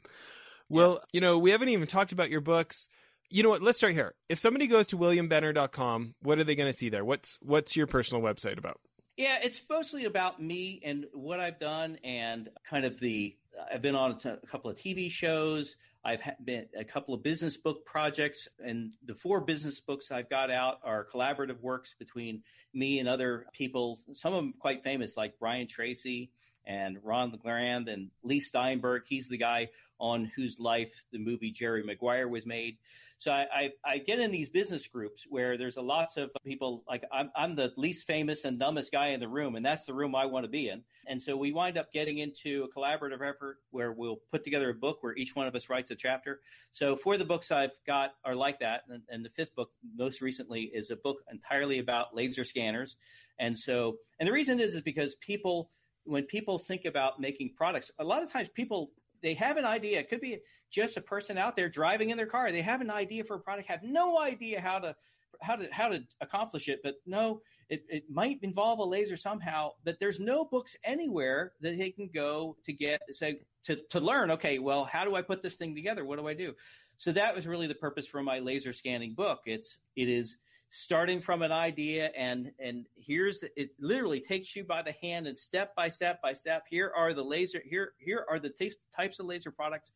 Well, 0.70 1.02
you 1.12 1.22
know, 1.22 1.38
we 1.38 1.52
haven't 1.52 1.70
even 1.70 1.88
talked 1.88 2.12
about 2.12 2.30
your 2.30 2.42
books. 2.42 2.88
You 3.30 3.44
know 3.44 3.50
what? 3.50 3.62
Let's 3.62 3.78
start 3.78 3.94
here. 3.94 4.16
If 4.28 4.40
somebody 4.40 4.68
goes 4.68 4.88
to 4.88 4.98
williambenner.com, 4.98 6.16
what 6.22 6.40
are 6.40 6.44
they 6.44 6.56
going 6.56 6.72
to 6.72 6.78
see 6.78 6.90
there? 6.90 7.06
What's 7.06 7.38
what's 7.42 7.76
your 7.76 7.88
personal 7.88 8.24
website 8.24 8.58
about? 8.58 8.80
Yeah, 9.18 9.38
it's 9.44 9.62
mostly 9.70 10.06
about 10.06 10.42
me 10.42 10.82
and 10.84 11.06
what 11.14 11.40
I've 11.40 11.60
done, 11.60 11.98
and 12.04 12.50
kind 12.68 12.86
of 12.86 13.00
the. 13.00 13.36
I've 13.72 13.82
been 13.82 13.96
on 13.96 14.12
a 14.12 14.16
t- 14.16 14.30
a 14.30 14.48
couple 14.48 14.72
of 14.72 14.78
TV 14.78 15.12
shows. 15.12 15.76
I've 16.04 16.22
been 16.44 16.66
a 16.78 16.84
couple 16.86 17.14
of 17.14 17.24
business 17.24 17.58
book 17.58 17.86
projects, 17.86 18.48
and 18.64 18.96
the 19.06 19.14
four 19.14 19.42
business 19.42 19.80
books 19.82 20.12
I've 20.12 20.30
got 20.30 20.50
out 20.50 20.80
are 20.84 21.06
collaborative 21.06 21.60
works 21.60 21.96
between 22.00 22.42
me 22.74 23.00
and 23.00 23.10
other 23.10 23.46
people. 23.54 24.00
Some 24.14 24.34
of 24.34 24.38
them 24.38 24.54
quite 24.58 24.84
famous, 24.84 25.18
like 25.18 25.38
Brian 25.40 25.68
Tracy 25.68 26.32
and 26.70 27.00
Ron 27.04 27.32
LeGrand 27.32 27.90
and 27.90 28.12
Leigh 28.24 28.40
Steinberg. 28.40 29.02
He's 29.08 29.28
the 29.28 29.38
guy 29.38 29.70
on 30.00 30.32
whose 30.36 30.60
life 30.60 31.04
the 31.12 31.18
movie 31.18 31.52
Jerry 31.52 31.84
Maguire 31.84 32.30
was 32.30 32.46
made. 32.46 32.78
So 33.18 33.34
I, 33.34 33.48
I, 33.54 33.70
I 33.86 33.98
get 33.98 34.20
in 34.20 34.32
these 34.32 34.50
business 34.50 34.88
groups 34.88 35.26
where 35.30 35.58
there's 35.58 35.76
a 35.76 35.82
lots 35.82 36.16
of 36.16 36.32
people 36.46 36.86
like 36.88 37.04
I'm, 37.12 37.32
I'm 37.36 37.54
the 37.54 37.74
least 37.76 38.08
famous 38.08 38.46
and 38.46 38.58
dumbest 38.58 38.94
guy 38.94 39.08
in 39.08 39.20
the 39.20 39.28
room, 39.28 39.58
and 39.58 39.66
that's 39.66 39.84
the 39.84 39.94
room 39.94 40.16
I 40.16 40.26
want 40.26 40.46
to 40.46 40.50
be 40.50 40.70
in. 40.70 40.84
And 41.08 41.22
so 41.22 41.36
we 41.36 41.52
wind 41.52 41.78
up 41.78 41.92
getting 41.92 42.20
into 42.20 42.64
a 42.64 42.80
collaborative 42.80 43.28
effort 43.28 43.58
where 43.72 43.92
we'll 43.92 44.22
put 44.32 44.46
together 44.46 44.70
a 44.70 44.74
book 44.74 45.00
where 45.02 45.18
each 45.18 45.36
one 45.36 45.48
of 45.48 45.56
us 45.56 45.70
writes 45.70 45.92
a 45.92 45.96
chapter. 45.96 46.40
So 46.72 46.96
for 46.96 47.18
the 47.18 47.26
books 47.26 47.52
I've 47.52 47.76
got 47.86 48.12
are 48.24 48.36
like 48.36 48.60
that, 48.60 48.84
and, 48.88 49.02
and 49.10 49.26
the 49.26 49.32
fifth 49.32 49.54
book 49.54 49.72
most 49.98 50.22
recently 50.22 50.72
is 50.74 50.90
a 50.90 50.96
book 50.96 51.18
entirely 51.30 51.80
about 51.80 52.16
laser 52.16 52.46
scanners. 52.46 52.96
And 53.38 53.58
so, 53.58 53.98
and 54.20 54.28
the 54.28 54.34
reason 54.34 54.62
is 54.62 54.76
is 54.76 54.82
because 54.82 55.16
people 55.16 55.72
when 56.10 56.24
people 56.24 56.58
think 56.58 56.86
about 56.86 57.20
making 57.20 57.54
products, 57.56 57.92
a 58.00 58.04
lot 58.04 58.24
of 58.24 58.32
times 58.32 58.50
people 58.50 58.92
they 59.22 59.34
have 59.34 59.58
an 59.58 59.66
idea. 59.66 60.00
It 60.00 60.10
could 60.10 60.22
be 60.22 60.40
just 60.72 60.98
a 60.98 61.02
person 61.02 61.38
out 61.38 61.56
there 61.56 61.70
driving 61.70 62.10
in 62.10 62.18
their 62.18 62.26
car. 62.26 62.52
They 62.52 62.62
have 62.62 62.82
an 62.82 62.90
idea 62.90 63.24
for 63.24 63.36
a 63.36 63.40
product, 63.40 63.68
have 63.68 63.84
no 63.84 64.20
idea 64.20 64.62
how 64.62 64.80
to 64.80 64.96
how 65.42 65.56
to 65.56 65.68
how 65.72 65.90
to 65.90 66.04
accomplish 66.22 66.68
it, 66.68 66.82
but 66.84 66.96
no, 67.06 67.42
it, 67.70 67.86
it 67.88 68.04
might 68.10 68.40
involve 68.42 68.80
a 68.80 68.84
laser 68.84 69.16
somehow. 69.16 69.72
But 69.86 70.00
there's 70.00 70.20
no 70.20 70.46
books 70.46 70.76
anywhere 70.84 71.54
that 71.62 71.78
they 71.78 71.92
can 71.92 72.10
go 72.14 72.58
to 72.66 72.74
get 72.74 73.02
say 73.12 73.42
to 73.64 73.76
to 73.76 74.00
learn. 74.00 74.32
Okay, 74.32 74.60
well, 74.60 74.86
how 74.86 75.06
do 75.06 75.16
I 75.16 75.22
put 75.22 75.44
this 75.44 75.56
thing 75.58 75.76
together? 75.76 76.06
What 76.06 76.20
do 76.20 76.28
I 76.28 76.34
do? 76.34 76.54
So 76.98 77.12
that 77.14 77.34
was 77.36 77.48
really 77.48 77.68
the 77.68 77.76
purpose 77.76 78.08
for 78.08 78.22
my 78.22 78.40
laser 78.40 78.74
scanning 78.74 79.14
book. 79.14 79.42
It's 79.46 79.78
it 79.96 80.10
is 80.10 80.38
starting 80.70 81.20
from 81.20 81.42
an 81.42 81.52
idea 81.52 82.12
and 82.16 82.52
and 82.60 82.86
here's 82.96 83.44
it 83.56 83.72
literally 83.80 84.20
takes 84.20 84.56
you 84.56 84.64
by 84.64 84.82
the 84.82 84.94
hand 85.02 85.28
and 85.28 85.38
step 85.38 85.76
by 85.76 85.90
step 85.90 86.22
by 86.22 86.34
step. 86.34 86.64
Here 86.70 86.92
are 86.96 87.14
the 87.14 87.24
laser 87.24 87.62
here 87.66 87.94
here 87.98 88.26
are 88.30 88.40
the 88.40 88.50
t- 88.50 88.74
types 88.96 89.20
of 89.20 89.26
laser 89.26 89.52
products. 89.52 89.92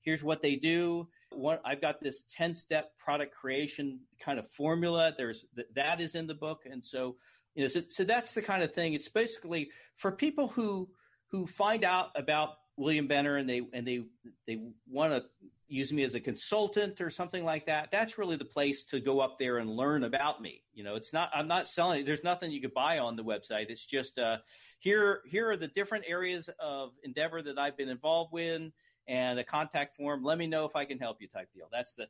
Here's 0.00 0.24
what 0.24 0.42
they 0.42 0.56
do. 0.56 1.08
One 1.30 1.58
i've 1.64 1.80
got 1.80 2.00
this 2.00 2.24
10 2.30 2.54
step 2.54 2.96
product 2.98 3.34
creation 3.34 4.00
kind 4.20 4.38
of 4.38 4.48
formula. 4.48 5.14
There's 5.16 5.44
th- 5.54 5.68
that 5.74 6.00
is 6.00 6.14
in 6.14 6.26
the 6.26 6.34
book. 6.34 6.62
And 6.70 6.84
so 6.84 7.16
you 7.54 7.62
know 7.62 7.68
so, 7.68 7.82
so 7.88 8.04
that's 8.04 8.32
the 8.32 8.42
kind 8.42 8.62
of 8.62 8.74
thing. 8.74 8.94
It's 8.94 9.08
basically 9.08 9.70
for 9.94 10.10
people 10.10 10.48
who 10.48 10.88
who 11.30 11.46
find 11.46 11.84
out 11.84 12.10
about 12.16 12.50
william 12.76 13.06
benner 13.06 13.36
and 13.36 13.48
they 13.48 13.62
and 13.72 13.86
they 13.86 14.04
they 14.46 14.60
want 14.88 15.12
to 15.12 15.24
use 15.68 15.92
me 15.92 16.04
as 16.04 16.14
a 16.14 16.20
consultant 16.20 17.00
or 17.00 17.10
something 17.10 17.44
like 17.44 17.66
that 17.66 17.88
that's 17.90 18.18
really 18.18 18.36
the 18.36 18.44
place 18.44 18.84
to 18.84 19.00
go 19.00 19.20
up 19.20 19.38
there 19.38 19.58
and 19.58 19.68
learn 19.68 20.04
about 20.04 20.40
me. 20.40 20.62
You 20.74 20.84
know 20.84 20.94
it's 20.94 21.12
not 21.12 21.30
i'm 21.34 21.48
not 21.48 21.68
selling 21.68 22.04
there's 22.04 22.22
nothing 22.22 22.52
you 22.52 22.60
could 22.60 22.74
buy 22.74 22.98
on 22.98 23.16
the 23.16 23.24
website. 23.24 23.66
It's 23.68 23.84
just 23.84 24.18
uh 24.18 24.38
here 24.78 25.22
here 25.26 25.50
are 25.50 25.56
the 25.56 25.68
different 25.68 26.04
areas 26.06 26.48
of 26.60 26.92
endeavor 27.02 27.42
that 27.42 27.58
i've 27.58 27.76
been 27.76 27.88
involved 27.88 28.32
with 28.32 28.70
and 29.08 29.38
a 29.38 29.44
contact 29.44 29.96
form. 29.96 30.22
Let 30.22 30.38
me 30.38 30.46
know 30.46 30.64
if 30.66 30.76
i 30.76 30.84
can 30.84 30.98
help 30.98 31.20
you 31.20 31.28
type 31.28 31.48
deal. 31.54 31.66
That's 31.72 31.94
the 31.94 32.06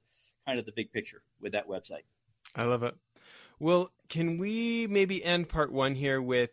kind 0.46 0.58
of 0.58 0.66
the 0.66 0.72
big 0.72 0.92
picture 0.92 1.22
with 1.40 1.52
that 1.52 1.68
website. 1.68 2.04
I 2.54 2.64
love 2.64 2.82
it. 2.82 2.94
Well, 3.58 3.90
can 4.08 4.38
we 4.38 4.86
maybe 4.86 5.24
end 5.24 5.48
part 5.48 5.72
one 5.72 5.94
here 5.94 6.20
with 6.20 6.52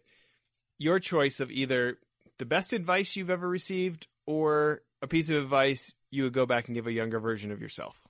your 0.78 1.00
choice 1.00 1.40
of 1.40 1.52
either 1.52 2.00
the 2.44 2.48
best 2.48 2.74
advice 2.74 3.16
you've 3.16 3.30
ever 3.30 3.48
received 3.48 4.08
or 4.26 4.82
a 5.02 5.08
piece 5.08 5.30
of 5.30 5.42
advice 5.42 5.94
you 6.12 6.24
would 6.24 6.34
go 6.34 6.46
back 6.46 6.68
and 6.68 6.76
give 6.76 6.88
a 6.88 6.92
younger 6.92 7.18
version 7.22 7.54
of 7.54 7.62
yourself? 7.62 8.04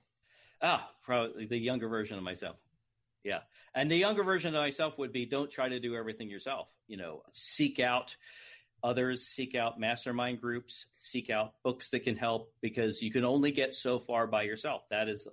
ah 0.60 0.90
probably 1.04 1.46
the 1.46 1.56
younger 1.56 1.86
version 1.86 2.18
of 2.18 2.24
myself. 2.24 2.56
Yeah. 3.22 3.42
And 3.76 3.88
the 3.88 3.96
younger 3.96 4.24
version 4.24 4.52
of 4.52 4.60
myself 4.60 4.98
would 4.98 5.12
be 5.12 5.24
don't 5.24 5.52
try 5.52 5.68
to 5.68 5.78
do 5.78 5.94
everything 5.94 6.28
yourself. 6.28 6.66
You 6.88 6.96
know 6.96 7.22
seek 7.30 7.78
out 7.78 8.16
others 8.82 9.22
seek 9.22 9.54
out 9.54 9.78
mastermind 9.78 10.40
groups 10.40 10.86
seek 10.96 11.30
out 11.30 11.52
books 11.62 11.90
that 11.90 12.00
can 12.00 12.16
help 12.16 12.52
because 12.60 13.00
you 13.02 13.12
can 13.12 13.24
only 13.24 13.52
get 13.52 13.72
so 13.72 14.00
far 14.00 14.26
by 14.26 14.42
yourself. 14.42 14.82
That 14.90 15.08
is 15.08 15.28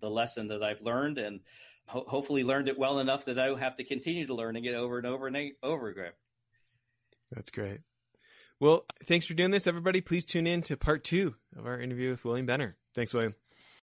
the, 0.00 0.10
lesson 0.10 0.48
that 0.48 0.64
i've 0.64 0.82
learned 0.82 1.18
and 1.18 1.38
ho- 1.86 2.04
hopefully 2.08 2.42
learned 2.42 2.68
it 2.68 2.76
well 2.76 2.98
enough 2.98 3.26
that 3.26 3.38
i 3.38 3.46
don't 3.46 3.60
have 3.60 3.76
to 3.76 3.84
continue 3.84 4.26
to 4.26 4.34
learning 4.34 4.64
it 4.64 4.74
over 4.74 4.98
and 4.98 5.06
over 5.06 5.28
and 5.28 5.52
over 5.62 5.88
again. 5.88 6.12
That's 7.30 7.50
great. 7.50 7.80
Well, 8.60 8.84
thanks 9.06 9.24
for 9.24 9.32
doing 9.32 9.50
this, 9.52 9.66
everybody. 9.66 10.02
Please 10.02 10.26
tune 10.26 10.46
in 10.46 10.60
to 10.62 10.76
part 10.76 11.02
two 11.02 11.34
of 11.56 11.66
our 11.66 11.80
interview 11.80 12.10
with 12.10 12.26
William 12.26 12.44
Benner. 12.44 12.76
Thanks, 12.94 13.14
William. 13.14 13.34